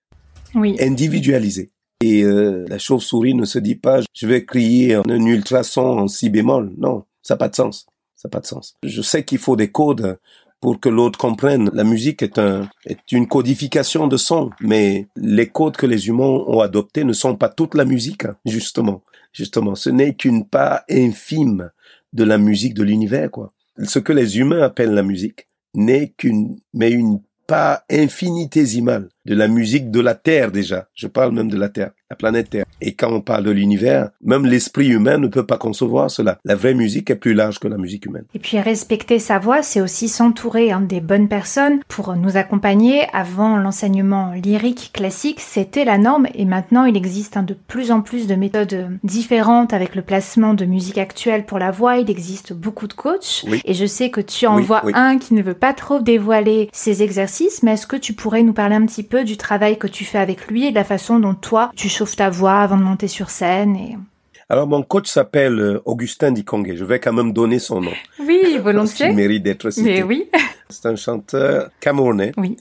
[0.55, 0.77] Oui.
[0.81, 1.71] individualisé.
[2.01, 6.09] Et euh, la chauve-souris ne se dit pas je vais crier en un ultrason en
[6.09, 6.73] si bémol.
[6.79, 7.87] Non, ça n'a pas de sens.
[8.17, 8.75] Ça n'a pas de sens.
[8.85, 10.19] Je sais qu'il faut des codes
[10.63, 11.71] pour que l'autre comprenne.
[11.75, 16.25] La musique est, un, est une codification de sons, mais les codes que les humains
[16.25, 19.03] ont adoptés ne sont pas toute la musique, hein, justement.
[19.33, 21.71] Justement, ce n'est qu'une part infime
[22.13, 23.53] de la musique de l'univers, quoi.
[23.83, 29.49] Ce que les humains appellent la musique n'est qu'une, mais une part infinitésimale de la
[29.49, 30.89] musique de la Terre déjà.
[30.95, 32.65] Je parle même de la Terre, la planète Terre.
[32.81, 36.39] Et quand on parle de l'univers, même l'esprit humain ne peut pas concevoir cela.
[36.45, 38.25] La vraie musique est plus large que la musique humaine.
[38.35, 43.03] Et puis respecter sa voix, c'est aussi s'entourer hein, des bonnes personnes pour nous accompagner.
[43.13, 48.01] Avant l'enseignement lyrique classique, c'était la norme et maintenant il existe hein, de plus en
[48.01, 51.99] plus de méthodes euh, différentes avec le placement de musique actuelle pour la voix.
[51.99, 53.61] Il existe beaucoup de coachs Oui.
[53.65, 54.93] et je sais que tu en Oui, vois oui.
[54.97, 58.53] un qui ne veut pas trop dévoiler ses exercices, mais est-ce que tu pourrais nous
[58.53, 61.19] parler un petit peu du travail que tu fais avec lui et de la façon
[61.19, 63.97] dont toi tu chauffes ta voix avant de monter sur scène et...
[64.49, 66.75] Alors mon coach s'appelle euh, Augustin Dikongue.
[66.77, 67.93] Je vais quand même donner son nom.
[68.21, 69.13] Oui, volontiers.
[69.13, 69.91] mérite d'être cité.
[69.91, 70.29] Mais oui.
[70.69, 72.33] C'est un chanteur camerounais.
[72.37, 72.57] Oui.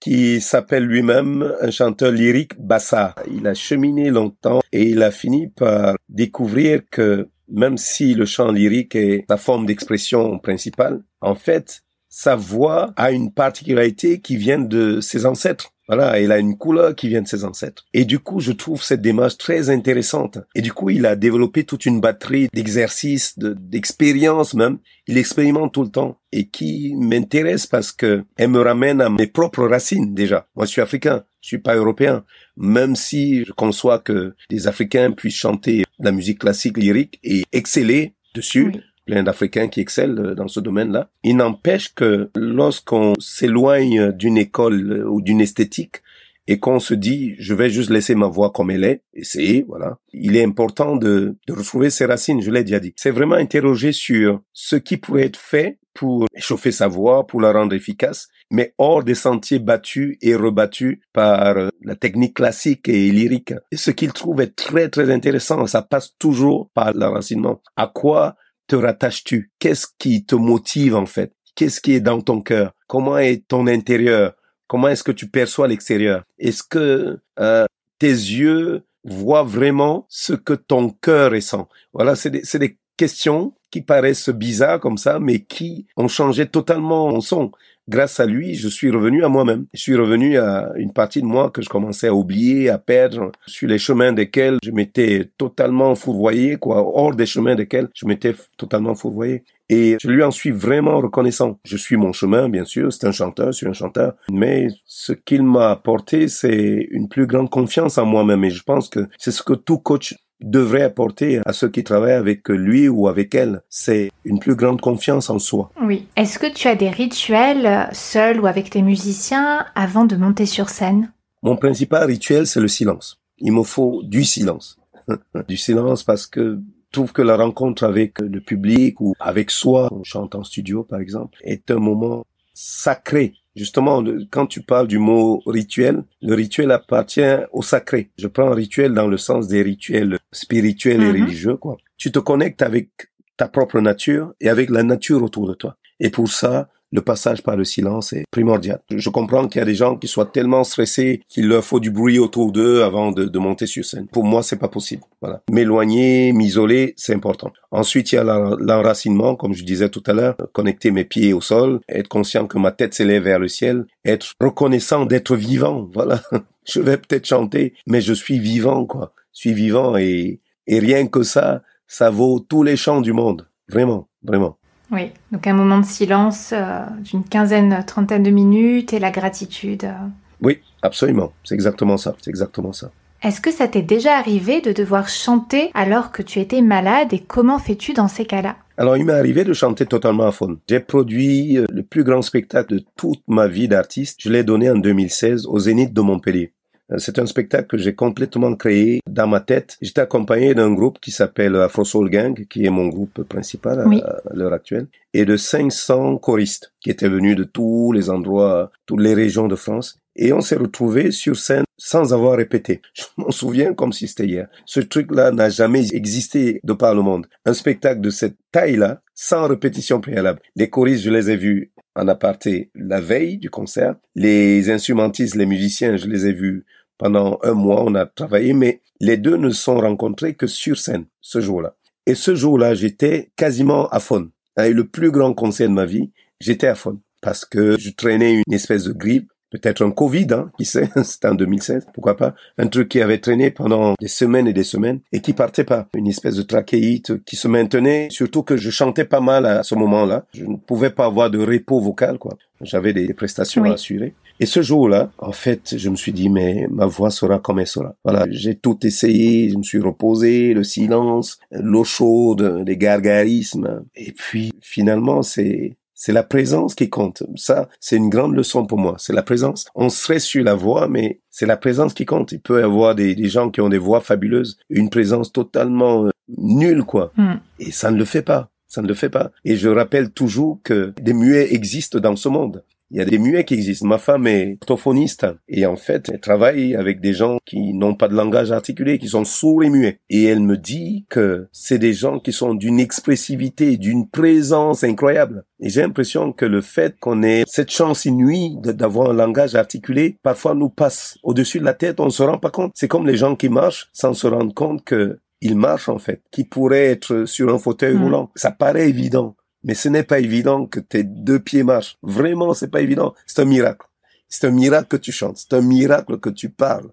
[0.00, 3.14] Qui s'appelle lui-même un chanteur lyrique bassa.
[3.30, 8.50] Il a cheminé longtemps et il a fini par découvrir que même si le chant
[8.50, 14.58] lyrique est sa forme d'expression principale, en fait, sa voix a une particularité qui vient
[14.58, 15.73] de ses ancêtres.
[15.86, 17.84] Voilà, il a une couleur qui vient de ses ancêtres.
[17.92, 20.38] Et du coup, je trouve cette démarche très intéressante.
[20.54, 24.78] Et du coup, il a développé toute une batterie d'exercices, de- d'expériences même.
[25.06, 29.26] Il expérimente tout le temps et qui m'intéresse parce que elle me ramène à mes
[29.26, 30.46] propres racines déjà.
[30.56, 32.24] Moi, je suis africain, je suis pas européen.
[32.56, 37.44] Même si je conçois que des Africains puissent chanter de la musique classique lyrique et
[37.52, 38.72] exceller dessus.
[39.04, 41.10] Plein d'Africains qui excellent euh, dans ce domaine-là.
[41.22, 46.02] Il n'empêche que lorsqu'on s'éloigne d'une école euh, ou d'une esthétique
[46.46, 49.98] et qu'on se dit je vais juste laisser ma voix comme elle est, essayer, voilà.
[50.12, 52.92] Il est important de, de retrouver ses racines, je l'ai déjà dit.
[52.96, 57.52] C'est vraiment interroger sur ce qui pourrait être fait pour échauffer sa voix, pour la
[57.52, 63.10] rendre efficace, mais hors des sentiers battus et rebattus par euh, la technique classique et
[63.10, 63.54] lyrique.
[63.72, 67.62] Ce qu'il trouve est très très intéressant, ça passe toujours par l'enracinement.
[67.76, 68.36] À quoi
[68.66, 69.52] te rattaches-tu?
[69.58, 71.32] Qu'est-ce qui te motive en fait?
[71.54, 72.72] Qu'est-ce qui est dans ton cœur?
[72.86, 74.34] Comment est ton intérieur?
[74.66, 76.24] Comment est-ce que tu perçois l'extérieur?
[76.38, 77.66] Est-ce que euh,
[77.98, 81.68] tes yeux voient vraiment ce que ton cœur ressent?
[81.92, 87.10] Voilà, c'est des, des questions qui paraissent bizarres comme ça, mais qui ont changé totalement
[87.10, 87.50] mon son
[87.88, 89.66] grâce à lui, je suis revenu à moi-même.
[89.74, 93.32] Je suis revenu à une partie de moi que je commençais à oublier, à perdre,
[93.46, 98.34] sur les chemins desquels je m'étais totalement fourvoyé, quoi, hors des chemins desquels je m'étais
[98.56, 99.42] totalement fourvoyé.
[99.68, 101.58] Et je lui en suis vraiment reconnaissant.
[101.64, 105.12] Je suis mon chemin, bien sûr, c'est un chanteur, je suis un chanteur, mais ce
[105.12, 108.44] qu'il m'a apporté, c'est une plus grande confiance en moi-même.
[108.44, 112.12] Et je pense que c'est ce que tout coach devrait apporter à ceux qui travaillent
[112.12, 115.70] avec lui ou avec elle, c'est une plus grande confiance en soi.
[115.80, 116.06] Oui.
[116.16, 120.46] Est-ce que tu as des rituels, euh, seul ou avec tes musiciens, avant de monter
[120.46, 121.12] sur scène?
[121.42, 123.20] Mon principal rituel, c'est le silence.
[123.38, 124.78] Il me faut du silence.
[125.48, 126.58] du silence parce que
[126.94, 130.84] je trouve que la rencontre avec le public ou avec soi, on chante en studio
[130.84, 136.70] par exemple, est un moment sacré Justement, quand tu parles du mot rituel, le rituel
[136.72, 138.10] appartient au sacré.
[138.18, 141.22] Je prends rituel dans le sens des rituels spirituels et mhm.
[141.22, 141.76] religieux, quoi.
[141.96, 142.88] Tu te connectes avec
[143.36, 145.76] ta propre nature et avec la nature autour de toi.
[146.00, 148.80] Et pour ça, le passage par le silence est primordial.
[148.88, 151.90] Je comprends qu'il y a des gens qui soient tellement stressés qu'il leur faut du
[151.90, 154.06] bruit autour d'eux avant de, monter sur scène.
[154.06, 155.02] Pour moi, c'est pas possible.
[155.20, 155.42] Voilà.
[155.50, 157.52] M'éloigner, m'isoler, c'est important.
[157.72, 161.40] Ensuite, il y a l'enracinement, comme je disais tout à l'heure, connecter mes pieds au
[161.40, 165.90] sol, être conscient que ma tête s'élève vers le ciel, être reconnaissant d'être vivant.
[165.94, 166.22] Voilà.
[166.64, 169.12] Je vais peut-être chanter, mais je suis vivant, quoi.
[169.32, 173.48] Je suis vivant et rien que ça, ça vaut tous les chants du monde.
[173.68, 174.58] Vraiment, vraiment.
[174.90, 179.84] Oui, donc un moment de silence euh, d'une quinzaine, trentaine de minutes et la gratitude.
[179.84, 180.08] Euh.
[180.40, 181.32] Oui, absolument.
[181.42, 182.14] C'est exactement ça.
[182.20, 182.90] C'est exactement ça.
[183.22, 187.20] Est-ce que ça t'est déjà arrivé de devoir chanter alors que tu étais malade et
[187.20, 188.56] comment fais-tu dans ces cas-là?
[188.76, 190.58] Alors, il m'est arrivé de chanter totalement à fond.
[190.68, 194.20] J'ai produit euh, le plus grand spectacle de toute ma vie d'artiste.
[194.20, 196.52] Je l'ai donné en 2016 au Zénith de Montpellier.
[196.92, 199.76] Euh, c'est un spectacle que j'ai complètement créé dans ma tête.
[199.80, 204.34] J'étais accompagné d'un groupe qui s'appelle Afro Soul Gang, qui est mon groupe principal à,
[204.34, 209.14] l'heure actuelle, et de 500 choristes qui étaient venus de tous les endroits, toutes les
[209.14, 209.98] régions de France.
[210.16, 212.80] Et on s'est retrouvés sur scène sans avoir répété.
[212.94, 214.48] Je m'en souviens comme si c'était hier.
[214.64, 217.26] Ce truc-là n'a jamais existé de par le monde.
[217.44, 220.40] Un spectacle de cette taille-là, sans répétition préalable.
[220.54, 223.96] Les choristes, je les ai vus en aparté la veille du concert.
[224.14, 226.64] Les instrumentistes, les musiciens, je les ai vus
[226.98, 231.06] pendant un mois, on a travaillé, mais les deux ne sont rencontrés que sur scène
[231.20, 231.76] ce jour-là.
[232.06, 234.30] Et ce jour-là, j'étais quasiment à fond.
[234.62, 238.42] Et le plus grand concert de ma vie, j'étais à fond parce que je traînais
[238.46, 242.34] une espèce de grippe peut-être un Covid, hein, qui sait, c'était en 2016, pourquoi pas,
[242.58, 245.86] un truc qui avait traîné pendant des semaines et des semaines et qui partait pas,
[245.94, 249.74] une espèce de trachéite qui se maintenait, surtout que je chantais pas mal à ce
[249.76, 252.36] moment-là, je ne pouvais pas avoir de repos vocal, quoi.
[252.60, 254.14] J'avais des prestations à assurer.
[254.40, 257.66] Et ce jour-là, en fait, je me suis dit, mais ma voix sera comme elle
[257.66, 257.94] sera.
[258.04, 263.84] Voilà, j'ai tout essayé, je me suis reposé, le silence, l'eau chaude, les gargarismes.
[263.94, 267.22] Et puis, finalement, c'est, c'est la présence qui compte.
[267.34, 268.96] Ça, c'est une grande leçon pour moi.
[268.98, 269.64] C'est la présence.
[269.74, 272.30] On serait sur la voix, mais c'est la présence qui compte.
[272.32, 276.10] Il peut y avoir des, gens qui ont des voix fabuleuses, une présence totalement euh,
[276.36, 277.10] nulle, quoi.
[277.16, 277.36] Hmm.
[277.58, 278.50] Et ça ne le fait pas.
[278.68, 279.30] Ça ne le fait pas.
[279.46, 282.62] Et je rappelle toujours que des muets existent dans ce monde.
[282.90, 283.86] Il y a des muets qui existent.
[283.86, 288.08] Ma femme est orthophoniste et en fait, elle travaille avec des gens qui n'ont pas
[288.08, 290.00] de langage articulé, qui sont sourds et muets.
[290.10, 295.44] Et elle me dit que c'est des gens qui sont d'une expressivité, d'une présence incroyable.
[295.60, 300.18] Et j'ai l'impression que le fait qu'on ait cette chance inouïe d'avoir un langage articulé,
[300.22, 302.72] parfois nous passe au-dessus de la tête, on se rend pas compte.
[302.74, 306.22] C'est comme les gens qui marchent sans se rendre compte que ils marchent en fait,
[306.30, 308.02] qui pourraient être sur un fauteuil mmh.
[308.02, 308.30] roulant.
[308.34, 309.36] Ça paraît évident.
[309.64, 311.96] Mais ce n'est pas évident que tes deux pieds marchent.
[312.02, 313.14] Vraiment, c'est pas évident.
[313.26, 313.86] C'est un miracle.
[314.28, 315.38] C'est un miracle que tu chantes.
[315.38, 316.90] C'est un miracle que tu parles.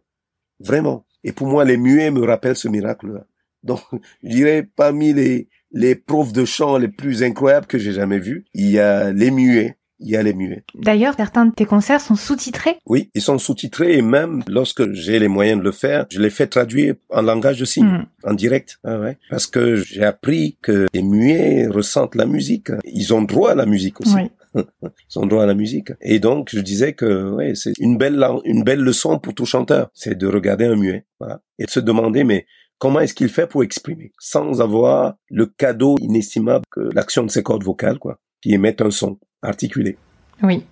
[0.59, 1.05] Vraiment.
[1.24, 3.26] Et pour moi, les muets me rappellent ce miracle-là.
[3.63, 3.82] Donc,
[4.24, 8.45] je dirais, parmi les, les profs de chant les plus incroyables que j'ai jamais vus,
[8.53, 9.78] il y a les muets
[10.10, 10.64] y a les muets.
[10.76, 15.20] D'ailleurs, certains de tes concerts sont sous-titrés Oui, ils sont sous-titrés et même lorsque j'ai
[15.20, 18.06] les moyens de le faire, je les fais traduire en langage de signes, hmm.
[18.24, 18.80] en direct.
[18.84, 19.18] Ah ouais.
[19.30, 22.72] Parce que j'ai appris que les muets ressentent la musique.
[22.86, 24.16] Ils ont droit à la musique aussi.
[24.56, 25.91] Ils ont droit à la musique.
[26.02, 29.89] Et donc, je disais que ouais, c'est une belle, une belle leçon pour tout chanteur.
[29.93, 31.06] C'est de regarder un muet.
[31.20, 31.41] Voilà.
[31.58, 32.45] Et de se demander, mais
[32.78, 37.43] comment est-ce qu'il fait pour exprimer sans avoir le cadeau inestimable que l'action de ses
[37.43, 39.98] cordes vocales, quoi, qui émettent un son articulé.
[40.44, 40.64] Oui.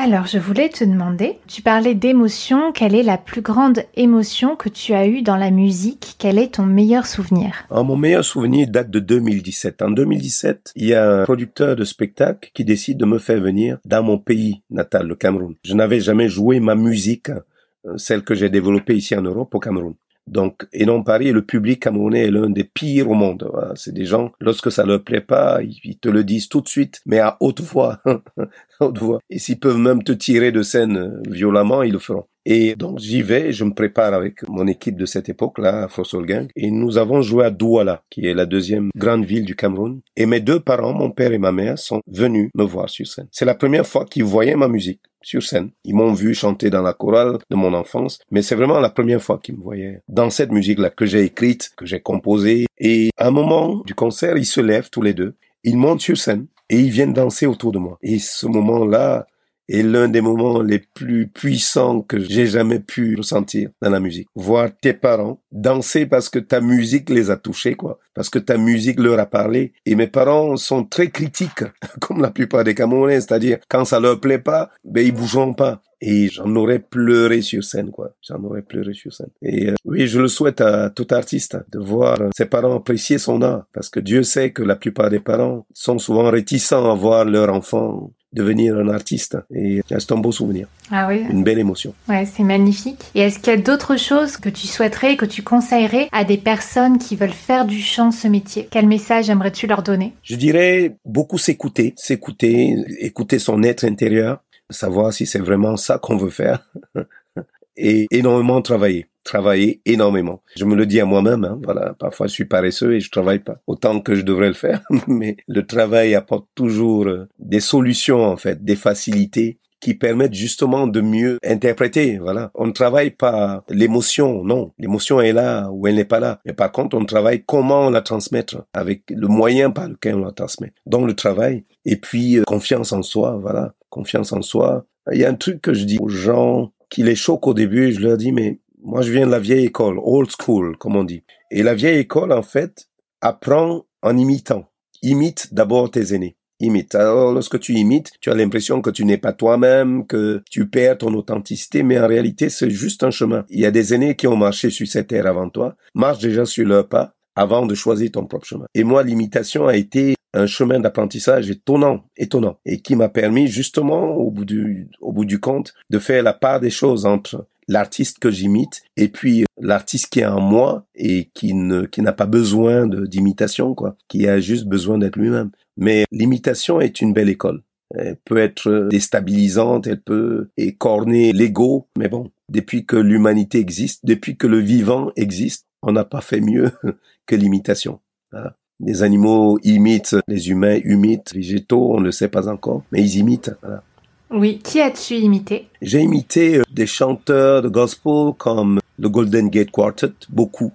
[0.00, 4.68] Alors, je voulais te demander, tu parlais d'émotion, quelle est la plus grande émotion que
[4.68, 6.14] tu as eue dans la musique?
[6.18, 7.66] Quel est ton meilleur souvenir?
[7.68, 9.82] Ah, Mon meilleur souvenir date de 2017.
[9.82, 13.78] En 2017, il y a un producteur de spectacle qui décide de me faire venir
[13.84, 15.56] dans mon pays natal, le Cameroun.
[15.64, 19.58] Je n'avais jamais joué ma musique, euh, celle que j'ai développée ici en Europe, au
[19.58, 19.94] Cameroun.
[20.30, 23.50] Donc, et non Paris, le public camerounais est l'un des pires au monde.
[23.74, 27.00] C'est des gens, lorsque ça leur plaît pas, ils te le disent tout de suite,
[27.06, 28.00] mais à haute voix,
[29.30, 32.26] Et s'ils peuvent même te tirer de scène euh, violemment, ils le feront.
[32.50, 36.24] Et donc j'y vais, je me prépare avec mon équipe de cette époque-là, Afro Soul
[36.24, 40.00] Gang, et nous avons joué à Douala, qui est la deuxième grande ville du Cameroun.
[40.16, 43.28] Et mes deux parents, mon père et ma mère, sont venus me voir sur scène.
[43.32, 45.72] C'est la première fois qu'ils voyaient ma musique sur scène.
[45.84, 49.22] Ils m'ont vu chanter dans la chorale de mon enfance, mais c'est vraiment la première
[49.22, 52.64] fois qu'ils me voyaient dans cette musique-là que j'ai écrite, que j'ai composée.
[52.78, 56.16] Et à un moment du concert, ils se lèvent tous les deux, ils montent sur
[56.16, 57.98] scène et ils viennent danser autour de moi.
[58.02, 59.26] Et ce moment-là
[59.68, 64.28] est l'un des moments les plus puissants que j'ai jamais pu ressentir dans la musique.
[64.34, 67.98] Voir tes parents danser parce que ta musique les a touchés, quoi.
[68.14, 69.72] Parce que ta musique leur a parlé.
[69.86, 71.64] Et mes parents sont très critiques,
[72.00, 73.20] comme la plupart des Camerounais.
[73.20, 75.82] C'est-à-dire, quand ça leur plaît pas, ben, ils bougeront pas.
[76.00, 78.14] Et j'en aurais pleuré sur scène, quoi.
[78.22, 79.30] J'en aurais pleuré sur scène.
[79.42, 83.18] Et euh, oui, je le souhaite à tout artiste de voir euh, ses parents apprécier
[83.18, 83.64] son art.
[83.72, 87.52] Parce que Dieu sait que la plupart des parents sont souvent réticents à voir leur
[87.52, 89.36] enfant devenir un artiste.
[89.54, 91.94] Et c'est un beau souvenir, Ah oui, une belle émotion.
[92.08, 93.04] ouais, c'est magnifique.
[93.14, 96.36] Et est-ce qu'il y a d'autres choses que tu souhaiterais, que tu conseillerais à des
[96.36, 98.68] personnes qui veulent faire du chant ce métier?
[98.70, 100.12] Quel message aimerais-tu leur donner?
[100.22, 106.16] Je dirais beaucoup s'écouter, s'écouter, écouter son être intérieur, savoir si c'est vraiment ça qu'on
[106.16, 106.68] veut faire
[107.76, 109.06] et énormément travailler.
[109.28, 110.40] Travailler énormément.
[110.56, 111.92] Je me le dis à moi-même, hein, voilà.
[111.98, 115.36] Parfois, je suis paresseux et je travaille pas autant que je devrais le faire, mais
[115.46, 121.02] le travail apporte toujours euh, des solutions, en fait, des facilités qui permettent justement de
[121.02, 122.50] mieux interpréter, voilà.
[122.54, 124.72] On ne travaille pas l'émotion, non.
[124.78, 126.40] L'émotion est là ou elle n'est pas là.
[126.46, 130.32] Mais par contre, on travaille comment la transmettre avec le moyen par lequel on la
[130.32, 130.72] transmet.
[130.86, 133.74] Donc le travail et puis euh, confiance en soi, voilà.
[133.90, 134.86] Confiance en soi.
[135.12, 137.92] Il y a un truc que je dis aux gens qui les choque au début,
[137.92, 141.04] je leur dis mais moi je viens de la vieille école, old school comme on
[141.04, 141.22] dit.
[141.50, 142.88] Et la vieille école en fait
[143.20, 144.70] apprend en imitant.
[145.02, 146.36] Imite d'abord tes aînés.
[146.60, 146.96] Imite.
[146.96, 150.98] Alors, lorsque tu imites, tu as l'impression que tu n'es pas toi-même, que tu perds
[150.98, 153.44] ton authenticité, mais en réalité, c'est juste un chemin.
[153.48, 156.44] Il y a des aînés qui ont marché sur cette terre avant toi, marche déjà
[156.44, 158.66] sur leur pas avant de choisir ton propre chemin.
[158.74, 164.16] Et moi, l'imitation a été un chemin d'apprentissage étonnant, étonnant, et qui m'a permis justement,
[164.16, 168.18] au bout du, au bout du compte, de faire la part des choses entre l'artiste
[168.18, 172.26] que j'imite et puis l'artiste qui est en moi et qui ne qui n'a pas
[172.26, 175.50] besoin d'imitation quoi, qui a juste besoin d'être lui-même.
[175.76, 177.62] Mais l'imitation est une belle école.
[177.94, 184.36] Elle peut être déstabilisante, elle peut écorner l'ego, mais bon, depuis que l'humanité existe, depuis
[184.36, 186.70] que le vivant existe, on n'a pas fait mieux
[187.26, 188.00] que l'imitation.
[188.32, 188.56] Voilà.
[188.80, 193.02] Les animaux imitent, les humains imitent, les végétaux, on ne le sait pas encore, mais
[193.02, 193.52] ils imitent.
[193.62, 193.82] Voilà.
[194.30, 194.58] Oui.
[194.62, 195.68] Qui as-tu imité?
[195.80, 200.72] J'ai imité euh, des chanteurs de gospel comme le Golden Gate Quartet, beaucoup,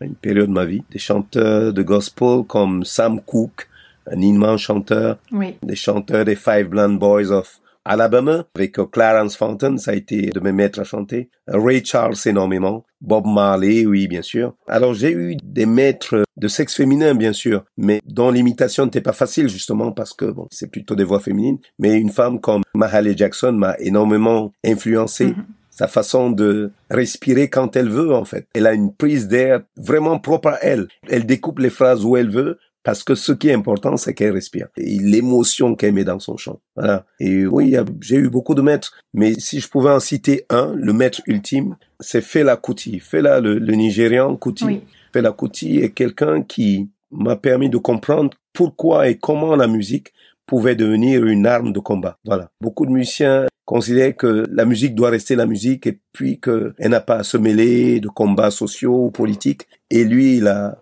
[0.00, 0.82] à une période de ma vie.
[0.90, 3.68] Des chanteurs de gospel comme Sam Cooke,
[4.10, 5.18] un immense chanteur.
[5.32, 5.56] Oui.
[5.62, 10.40] Des chanteurs des Five Blind Boys of Alabama, avec Clarence Fountain, ça a été de
[10.40, 11.28] mes maîtres à chanter.
[11.46, 12.84] Ray Charles énormément.
[13.02, 14.54] Bob Marley, oui, bien sûr.
[14.66, 19.12] Alors j'ai eu des maîtres de sexe féminin, bien sûr, mais dont l'imitation n'était pas
[19.12, 21.58] facile, justement, parce que bon, c'est plutôt des voix féminines.
[21.78, 25.26] Mais une femme comme Mahalia Jackson m'a énormément influencé.
[25.26, 25.44] Mhm.
[25.70, 28.46] Sa façon de respirer quand elle veut, en fait.
[28.54, 30.86] Elle a une prise d'air vraiment propre à elle.
[31.08, 34.32] Elle découpe les phrases où elle veut, parce que ce qui est important, c'est qu'elle
[34.32, 34.68] respire.
[34.76, 36.60] Et l'émotion qu'elle met dans son chant.
[36.76, 37.06] Voilà.
[37.18, 38.92] Et oui, j'ai eu beaucoup de maîtres.
[39.14, 43.00] Mais si je pouvais en citer un, le maître ultime, c'est Fela Kuti.
[43.00, 44.64] Fela, le, le Nigérian Kuti.
[44.64, 44.82] Oui.
[45.14, 50.12] Fela Kuti est quelqu'un qui m'a permis de comprendre pourquoi et comment la musique
[50.46, 52.18] pouvait devenir une arme de combat.
[52.26, 52.50] Voilà.
[52.60, 57.00] Beaucoup de musiciens considèrent que la musique doit rester la musique et puis qu'elle n'a
[57.00, 59.66] pas à se mêler de combats sociaux ou politiques.
[59.90, 60.76] Et lui, il a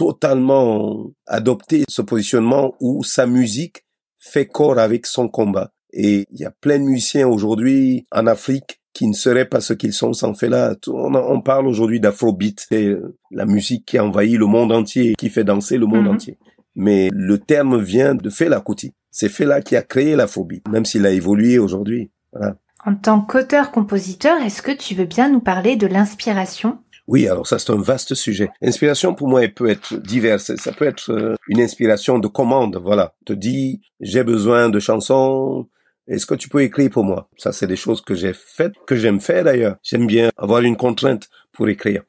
[0.00, 3.84] totalement adopté ce positionnement où sa musique
[4.18, 5.72] fait corps avec son combat.
[5.92, 9.74] Et il y a plein de musiciens aujourd'hui en Afrique qui ne seraient pas ce
[9.74, 10.74] qu'ils sont sans Fela.
[10.88, 15.14] On, on parle aujourd'hui d'afrobeat, c'est euh, la musique qui a envahi le monde entier,
[15.18, 16.14] qui fait danser le monde Mhm.
[16.14, 16.38] entier.
[16.74, 18.94] Mais le terme vient de Fela Kuti.
[19.10, 22.10] C'est Fela qui a créé l'afrobeat, même s'il a évolué aujourd'hui.
[22.32, 22.56] Voilà.
[22.86, 26.78] En tant qu'auteur-compositeur, est-ce que tu veux bien nous parler de l'inspiration?
[27.10, 28.50] Oui, alors ça c'est un vaste sujet.
[28.60, 30.54] L'inspiration pour moi elle peut être diverse.
[30.54, 33.16] Ça peut être euh, une inspiration de commande, voilà.
[33.26, 35.66] Te dit j'ai besoin de chansons
[36.06, 37.28] Est-ce que tu peux écrire pour moi?
[37.36, 39.76] Ça, c'est des choses que j'ai faites, que j'aime faire d'ailleurs.
[39.82, 42.02] J'aime bien avoir une contrainte pour écrire.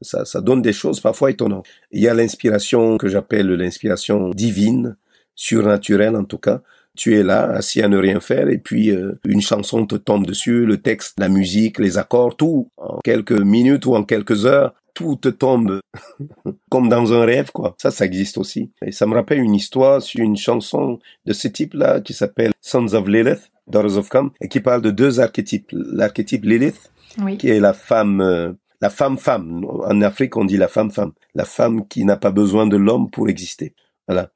[0.00, 1.66] Ça, ça donne des choses parfois étonnantes.
[1.90, 4.96] Il y a l'inspiration que j'appelle l'inspiration divine,
[5.34, 6.62] surnaturelle en tout cas.
[6.96, 10.26] Tu es là, assis à ne rien faire, et puis euh, une chanson te tombe
[10.26, 14.74] dessus, le texte, la musique, les accords, tout, en quelques minutes ou en quelques heures,
[14.96, 15.80] tout te tombe
[16.70, 17.76] comme dans un rêve, quoi.
[17.78, 18.72] Ça, ça existe aussi.
[18.84, 22.94] Et ça me rappelle une histoire sur une chanson de ce type-là qui s'appelle Sons
[22.94, 25.70] of Lilith, Daughters of Come, et qui parle de deux archétypes.
[25.72, 26.90] L'archétype Lilith,
[27.38, 29.64] qui est la femme, euh, la femme-femme.
[29.64, 31.12] En Afrique, on dit la femme-femme.
[31.34, 33.74] La femme qui n'a pas besoin de l'homme pour exister.
[34.08, 34.30] Voilà.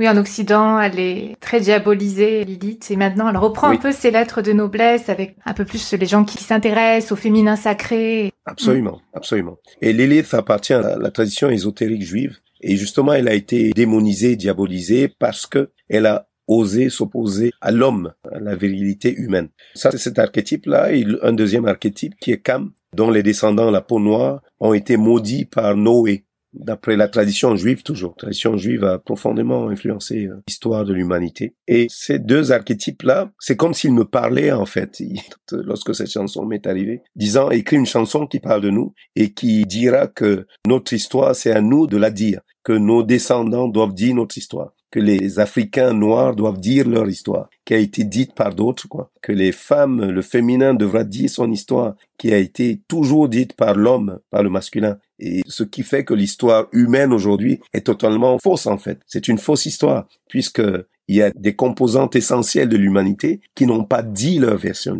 [0.00, 4.10] Oui, en Occident, elle est très diabolisée, Lilith, et maintenant elle reprend un peu ses
[4.10, 8.32] lettres de noblesse avec un peu plus les gens qui s'intéressent au féminin sacré.
[8.46, 9.58] Absolument, absolument.
[9.82, 15.14] Et Lilith appartient à la tradition ésotérique juive, et justement, elle a été démonisée, diabolisée
[15.18, 19.50] parce que elle a osé s'opposer à l'homme, à la virilité humaine.
[19.74, 23.82] Ça, c'est cet archétype-là, et un deuxième archétype qui est Cam, dont les descendants, la
[23.82, 28.10] peau noire, ont été maudits par Noé d'après la tradition juive toujours.
[28.16, 31.54] La tradition juive a profondément influencé euh, l'histoire de l'humanité.
[31.68, 35.00] Et ces deux archétypes-là, c'est comme s'ils me parlaient en fait,
[35.52, 39.64] lorsque cette chanson m'est arrivée, disant écris une chanson qui parle de nous et qui
[39.64, 44.14] dira que notre histoire, c'est à nous de la dire, que nos descendants doivent dire
[44.14, 48.54] notre histoire que les Africains noirs doivent dire leur histoire, qui a été dite par
[48.54, 49.10] d'autres, quoi.
[49.22, 53.74] Que les femmes, le féminin devra dire son histoire, qui a été toujours dite par
[53.74, 54.98] l'homme, par le masculin.
[55.18, 59.00] Et ce qui fait que l'histoire humaine aujourd'hui est totalement fausse, en fait.
[59.06, 60.62] C'est une fausse histoire, puisque
[61.08, 64.94] il y a des composantes essentielles de l'humanité qui n'ont pas dit leur version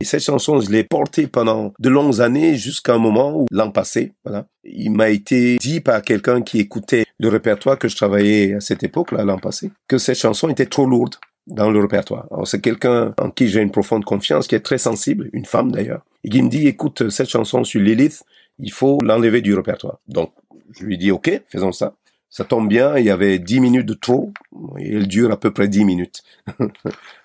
[0.00, 3.70] Et cette chanson, je l'ai portée pendant de longues années jusqu'à un moment où, l'an
[3.70, 8.54] passé, voilà, il m'a été dit par quelqu'un qui écoutait le répertoire que je travaillais
[8.54, 11.16] à cette époque-là, l'an passé, que cette chanson était trop lourde
[11.46, 12.26] dans le répertoire.
[12.30, 15.70] Alors c'est quelqu'un en qui j'ai une profonde confiance, qui est très sensible, une femme
[15.70, 18.24] d'ailleurs, et qui me dit, écoute, cette chanson sur Lilith,
[18.58, 19.98] il faut l'enlever du répertoire.
[20.08, 20.32] Donc,
[20.72, 21.94] je lui dis, ok, faisons ça.
[22.28, 24.32] Ça tombe bien, il y avait dix minutes de trop,
[24.78, 26.22] et elle dure à peu près dix minutes.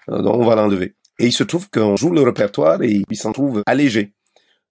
[0.08, 0.96] Donc, on va l'enlever.
[1.20, 4.14] Et il se trouve qu'on joue le répertoire et il s'en trouve allégé.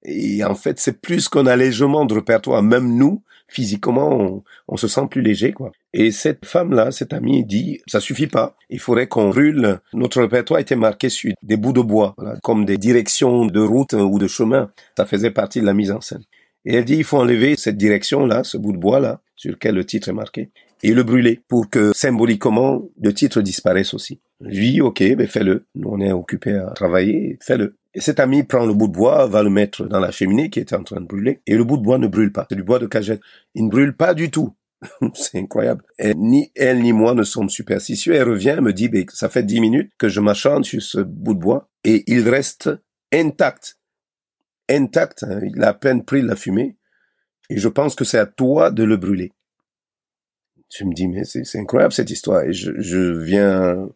[0.05, 2.63] Et en fait, c'est plus qu'un allègement de répertoire.
[2.63, 5.73] Même nous, physiquement, on, se sent plus léger, quoi.
[5.95, 8.57] Et cette femme-là, cette amie, dit, ça suffit pas.
[8.69, 9.79] Il faudrait qu'on brûle.
[9.95, 14.19] Notre répertoire était marqué sur des bouts de bois, comme des directions de route ou
[14.19, 14.71] de chemin.
[14.97, 16.25] Ça faisait partie de la mise en scène.
[16.67, 19.85] Et elle dit, il faut enlever cette direction-là, ce bout de bois-là, sur lequel le
[19.85, 20.51] titre est marqué,
[20.83, 24.21] et le brûler pour que symboliquement le titre disparaisse aussi.
[24.41, 25.67] Lui ok, ben fais-le.
[25.75, 27.77] Nous, on est occupé à travailler, fais-le.
[27.95, 30.59] Et cet ami prend le bout de bois, va le mettre dans la cheminée qui
[30.59, 32.47] était en train de brûler, et le bout de bois ne brûle pas.
[32.49, 33.21] C'est du bois de cagette.
[33.55, 34.55] Il ne brûle pas du tout.
[35.15, 35.85] c'est incroyable.
[36.17, 38.15] Ni elle ni moi ne sommes superstitieux.
[38.15, 41.35] Elle revient, me dit, ben, ça fait dix minutes que je m'achante sur ce bout
[41.35, 42.71] de bois, et il reste
[43.13, 43.79] intact.
[44.69, 45.23] Intact.
[45.23, 45.41] Hein.
[45.45, 46.77] Il a à peine pris la fumée.
[47.51, 49.33] Et je pense que c'est à toi de le brûler.
[50.77, 52.43] Je me dis, mais c'est incroyable cette histoire.
[52.43, 53.89] Et je viens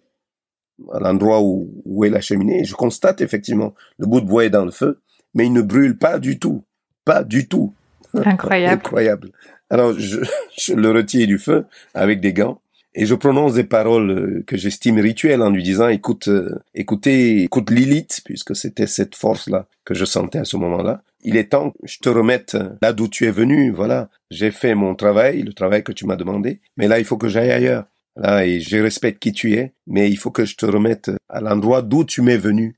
[0.93, 4.45] à l'endroit où, où est la cheminée et je constate effectivement le bout de bois
[4.45, 5.01] est dans le feu,
[5.35, 6.65] mais il ne brûle pas du tout.
[7.05, 7.75] Pas du tout.
[8.15, 8.75] Incroyable.
[8.75, 9.31] Incroyable.
[9.71, 10.21] Alors, je,
[10.59, 11.65] je le retire du feu
[11.95, 12.61] avec des gants
[12.95, 17.43] et je prononce des paroles euh, que j'estime rituelles en lui disant écoute euh, écoutez
[17.43, 21.51] écoute Lilith puisque c'était cette force là que je sentais à ce moment-là il est
[21.51, 25.43] temps que je te remette là d'où tu es venu voilà j'ai fait mon travail
[25.43, 27.85] le travail que tu m'as demandé mais là il faut que j'aille ailleurs
[28.19, 31.41] là et je respecte qui tu es mais il faut que je te remette à
[31.41, 32.77] l'endroit d'où tu m'es venu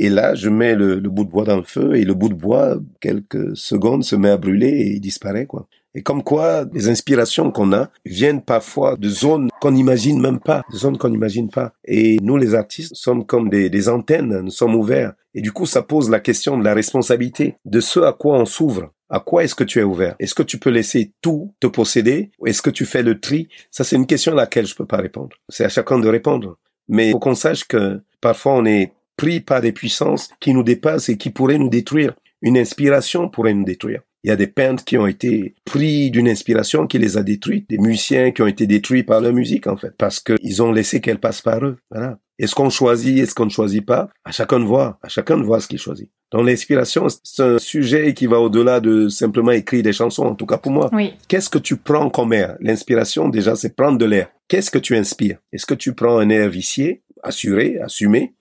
[0.00, 2.28] et là, je mets le, le, bout de bois dans le feu et le bout
[2.28, 5.66] de bois, quelques secondes, se met à brûler et disparaît, quoi.
[5.94, 10.62] Et comme quoi, les inspirations qu'on a viennent parfois de zones qu'on n'imagine même pas,
[10.70, 11.72] de zones qu'on n'imagine pas.
[11.84, 15.14] Et nous, les artistes, sommes comme des, antennes, nous sommes ouverts.
[15.34, 18.44] Et du coup, ça pose la question de la responsabilité, de ce à quoi on
[18.44, 18.92] s'ouvre.
[19.10, 20.14] À quoi est-ce que tu es ouvert?
[20.18, 22.30] Est-ce que tu peux laisser tout te posséder?
[22.38, 23.48] Ou est-ce que tu fais le tri?
[23.70, 25.34] Ça, c'est une question à laquelle je peux pas répondre.
[25.48, 26.58] C'est à chacun de répondre.
[26.88, 30.62] Mais il faut qu'on sache que parfois on est pris par des puissances qui nous
[30.62, 32.14] dépassent et qui pourraient nous détruire.
[32.42, 34.02] Une inspiration pourrait nous détruire.
[34.24, 37.66] Il y a des peintres qui ont été pris d'une inspiration qui les a détruits,
[37.68, 41.00] des musiciens qui ont été détruits par leur musique en fait, parce qu'ils ont laissé
[41.00, 41.76] qu'elle passe par eux.
[41.90, 42.18] Voilà.
[42.38, 44.10] Est-ce qu'on choisit, est-ce qu'on ne choisit pas?
[44.24, 46.08] À chacun de voir, à chacun de voir ce qu'il choisit.
[46.30, 50.46] Donc l'inspiration, c'est un sujet qui va au-delà de simplement écrire des chansons, en tout
[50.46, 50.90] cas pour moi.
[50.92, 51.14] Oui.
[51.26, 52.56] Qu'est-ce que tu prends comme air?
[52.60, 54.30] L'inspiration, déjà, c'est prendre de l'air.
[54.46, 55.38] Qu'est-ce que tu inspires?
[55.52, 58.34] Est-ce que tu prends un air vicié, assuré, assumé?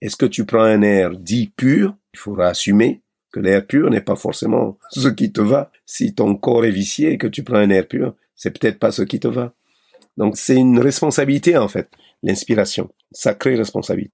[0.00, 1.96] Est-ce que tu prends un air dit pur?
[2.14, 3.00] Il faudra assumer
[3.32, 5.70] que l'air pur n'est pas forcément ce qui te va.
[5.86, 8.92] Si ton corps est vicié et que tu prends un air pur, c'est peut-être pas
[8.92, 9.52] ce qui te va.
[10.16, 11.88] Donc c'est une responsabilité en fait,
[12.22, 14.12] l'inspiration, sacrée responsabilité.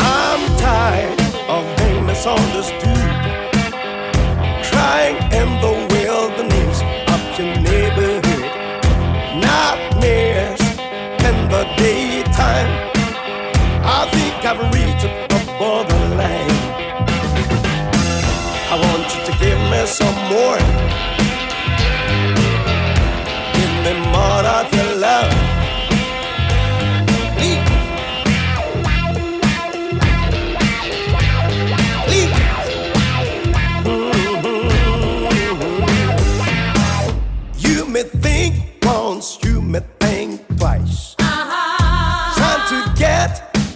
[0.00, 2.83] I'm tired of.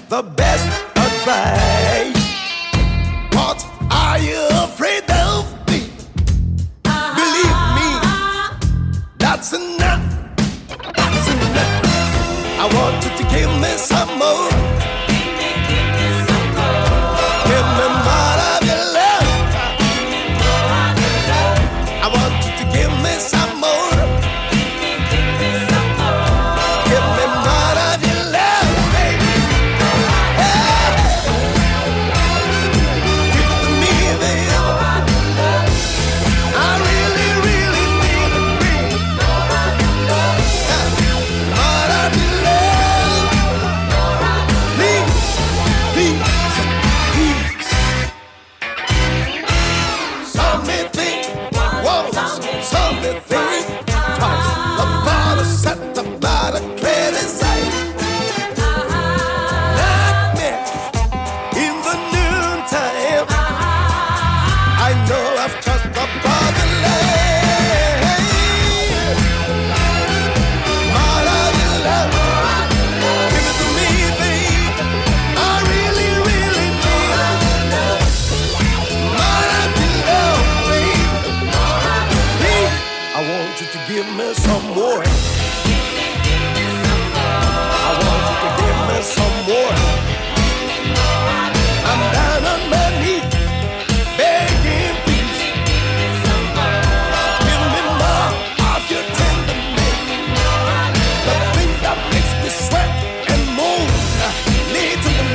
[0.09, 2.16] The best advice.
[3.34, 5.80] What are you afraid of me?
[6.82, 7.88] Believe me,
[9.18, 10.02] that's enough.
[10.96, 11.84] That's enough.
[12.59, 13.76] I want you to give me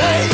[0.04, 0.33] Hey!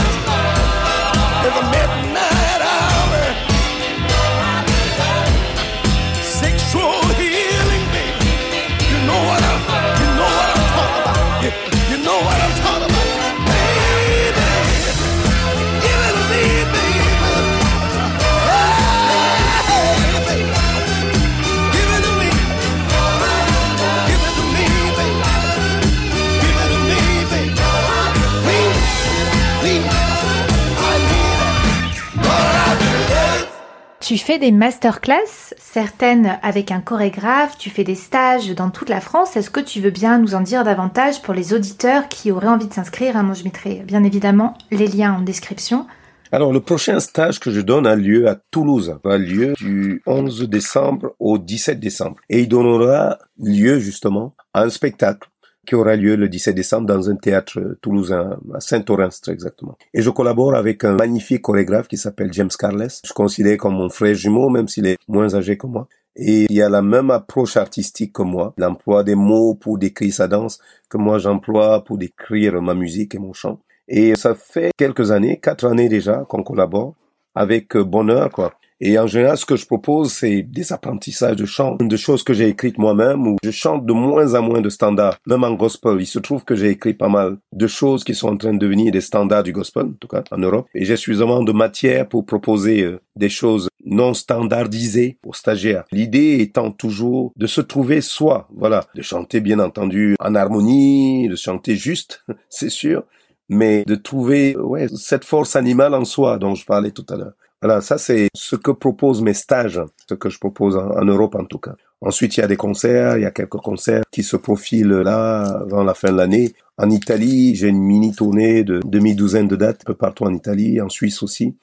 [34.10, 39.01] Tu fais des masterclass, certaines avec un chorégraphe, tu fais des stages dans toute la
[39.01, 39.38] France.
[39.38, 42.68] Est-ce que tu veux bien nous en dire davantage pour les auditeurs qui auraient envie
[42.68, 43.16] de s'inscrire?
[43.16, 45.86] Hein, Moi, je mettrai bien évidemment les liens en description.
[46.32, 50.49] Alors, le prochain stage que je donne a lieu à Toulouse, a lieu du 11
[50.49, 52.16] décembre au 17 décembre.
[52.30, 55.30] Et il donnera lieu justement à un spectacle
[55.66, 59.78] qui aura lieu le 17 décembre dans un théâtre toulousain, à Saint-Orens très exactement.
[59.93, 62.88] Et je collabore avec un magnifique chorégraphe qui s'appelle James Carles.
[63.05, 65.88] Je considère comme mon frère jumeau, même s'il est moins âgé que moi.
[66.16, 68.53] Et il a la même approche artistique que moi.
[68.57, 73.16] Il emploie des mots pour décrire sa danse que moi j'emploie pour décrire ma musique
[73.16, 73.60] et mon chant.
[73.88, 76.95] Et ça fait quelques années, quatre années déjà qu'on collabore
[77.36, 78.53] avec bonheur, quoi.
[78.82, 82.34] Et en général, ce que je propose, c'est des apprentissages de chant, de choses que
[82.34, 85.97] j'ai écrites moi-même, où je chante de moins en moins de standards, même en gospel.
[85.99, 88.59] Il se trouve que j'ai écrit pas mal de choses qui sont en train de
[88.59, 90.67] devenir des standards du gospel, en tout cas en Europe.
[90.73, 95.84] Et j'ai suffisamment de matière pour proposer euh, des choses non standardisées aux stagiaires.
[95.91, 101.36] L'idée étant toujours de se trouver soi, voilà, de chanter bien entendu en harmonie, de
[101.36, 103.03] chanter juste, c'est sûr,
[103.49, 107.34] mais de trouver ouais, cette force animale en soi dont je parlais tout à l'heure.
[107.62, 111.36] Voilà, ça c'est ce que proposent mes stages, ce que je propose en, en, Europe
[111.36, 111.76] en tout cas.
[112.01, 115.41] Ensuite, il y a des concerts, il y a quelques concerts qui se profilent là
[115.41, 116.53] avant la fin de l'année.
[116.78, 120.80] En Italie, j'ai une mini tournée de demi-douzaine de dates un peu partout en Italie,
[120.80, 121.55] en Suisse aussi.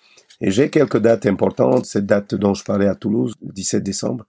[0.43, 4.27] Et j'ai quelques dates importantes, cette date dont je parlais à Toulouse, le 17 décembre.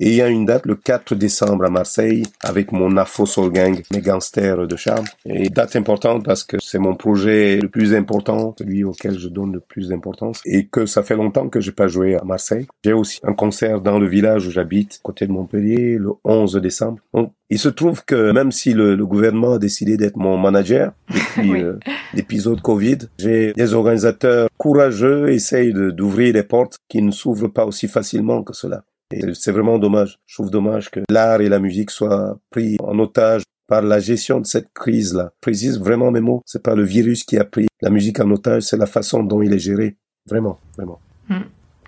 [0.00, 3.50] Et il y a une date le 4 décembre à Marseille avec mon Afro Soul
[3.50, 5.04] Gang, mes gangsters de charme.
[5.26, 9.52] Et date importante parce que c'est mon projet le plus important, celui auquel je donne
[9.52, 12.68] le plus d'importance et que ça fait longtemps que j'ai pas joué à Marseille.
[12.84, 16.98] J'ai aussi un concert dans le village où j'habite, côté de Montpellier, le 11 décembre.
[17.12, 20.92] Donc, il se trouve que même si le, le gouvernement a décidé d'être mon manager
[21.08, 21.62] depuis Oui.
[21.62, 21.78] euh,
[22.14, 27.88] l'épisode Covid, j'ai des organisateurs courageux essayent d'ouvrir des portes qui ne s'ouvrent pas aussi
[27.88, 28.84] facilement que cela.
[29.12, 30.18] Et c'est vraiment dommage.
[30.26, 34.40] Je trouve dommage que l'art et la musique soient pris en otage par la gestion
[34.40, 35.32] de cette crise-là.
[35.40, 36.42] Précise vraiment mes mots.
[36.46, 39.42] C'est pas le virus qui a pris la musique en otage, c'est la façon dont
[39.42, 39.96] il est géré.
[40.26, 41.00] Vraiment, vraiment.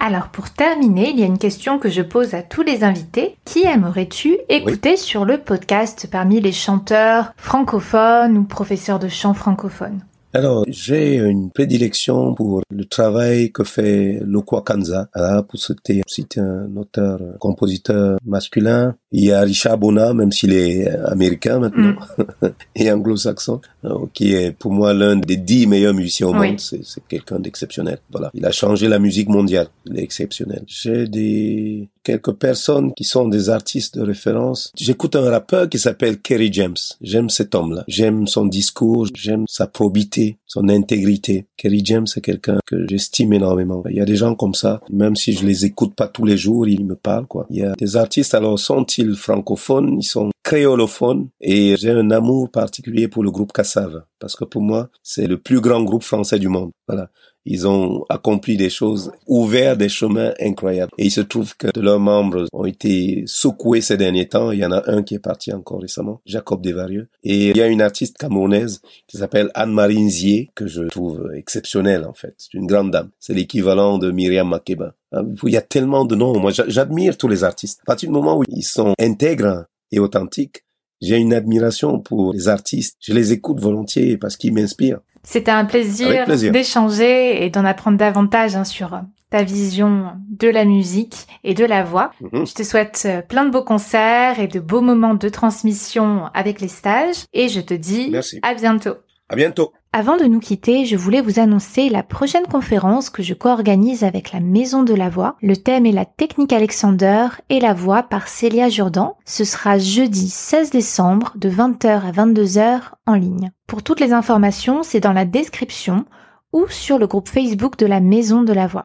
[0.02, 3.36] Alors pour terminer, il y a une question que je pose à tous les invités.
[3.44, 10.00] Qui aimerais-tu écouter sur le podcast parmi les chanteurs francophones ou professeurs de chant francophones?
[10.32, 15.08] Alors, j'ai une prédilection pour le travail que fait Lokwa Kanza.
[15.12, 18.94] Voilà, pour citer, citer un auteur, euh, compositeur masculin.
[19.10, 21.96] Il y a Richard Bona, même s'il est américain maintenant,
[22.76, 26.50] et anglo-saxon, euh, qui est pour moi l'un des dix meilleurs musiciens au Oui.
[26.50, 26.60] monde.
[26.60, 27.98] C'est quelqu'un d'exceptionnel.
[28.12, 28.30] Voilà.
[28.32, 29.66] Il a changé la musique mondiale.
[29.86, 30.62] Il est exceptionnel.
[30.68, 34.72] J'ai des, quelques personnes qui sont des artistes de référence.
[34.76, 36.76] J'écoute un rappeur qui s'appelle Kerry James.
[37.00, 37.84] J'aime cet homme-là.
[37.88, 39.06] J'aime son discours.
[39.14, 41.46] J'aime sa probité, son intégrité.
[41.56, 43.82] Kerry James, c'est quelqu'un que j'estime énormément.
[43.88, 46.36] Il y a des gens comme ça, même si je les écoute pas tous les
[46.36, 47.46] jours, ils me parlent, quoi.
[47.50, 49.96] Il y a des artistes, alors sont-ils francophones?
[49.98, 51.28] Ils sont créolophones.
[51.40, 54.02] Et j'ai un amour particulier pour le groupe Cassave.
[54.18, 56.70] Parce que pour moi, c'est le plus grand groupe français du monde.
[56.88, 57.10] Voilà.
[57.46, 60.92] Ils ont accompli des choses, ouvert des chemins incroyables.
[60.98, 64.50] Et il se trouve que de leurs membres ont été secoués ces derniers temps.
[64.52, 67.08] Il y en a un qui est parti encore récemment, Jacob Desvarieux.
[67.24, 72.04] Et il y a une artiste camerounaise qui s'appelle Anne-Marie Nzier, que je trouve exceptionnelle
[72.04, 72.34] en fait.
[72.36, 73.08] C'est une grande dame.
[73.18, 74.94] C'est l'équivalent de Myriam Makeba.
[75.12, 76.38] Ah, Il y a tellement de noms.
[76.38, 77.80] Moi, j'a- j'admire tous les artistes.
[77.82, 80.64] À partir du moment où ils sont intègres et authentiques,
[81.00, 82.96] j'ai une admiration pour les artistes.
[83.00, 85.00] Je les écoute volontiers parce qu'ils m'inspirent.
[85.22, 86.26] C'était un plaisir.
[86.26, 89.00] d'échanger et d'en apprendre davantage hein, sur
[89.30, 92.10] ta vision de la musique et de la voix.
[92.20, 92.46] Mhm.
[92.46, 96.60] Je te souhaite euh, plein de beaux concerts et de beaux moments de transmission avec
[96.60, 98.40] les stages et je te dis Merci.
[98.42, 98.94] à bientôt.
[99.28, 99.72] À bientôt.
[99.92, 104.30] Avant de nous quitter, je voulais vous annoncer la prochaine conférence que je co-organise avec
[104.30, 105.34] la Maison de la Voix.
[105.42, 109.16] Le thème est la technique Alexander et la voix par Célia Jourdan.
[109.24, 113.50] Ce sera jeudi 16 décembre de 20h à 22h en ligne.
[113.66, 116.04] Pour toutes les informations, c'est dans la description
[116.52, 118.84] ou sur le groupe Facebook de la Maison de la Voix.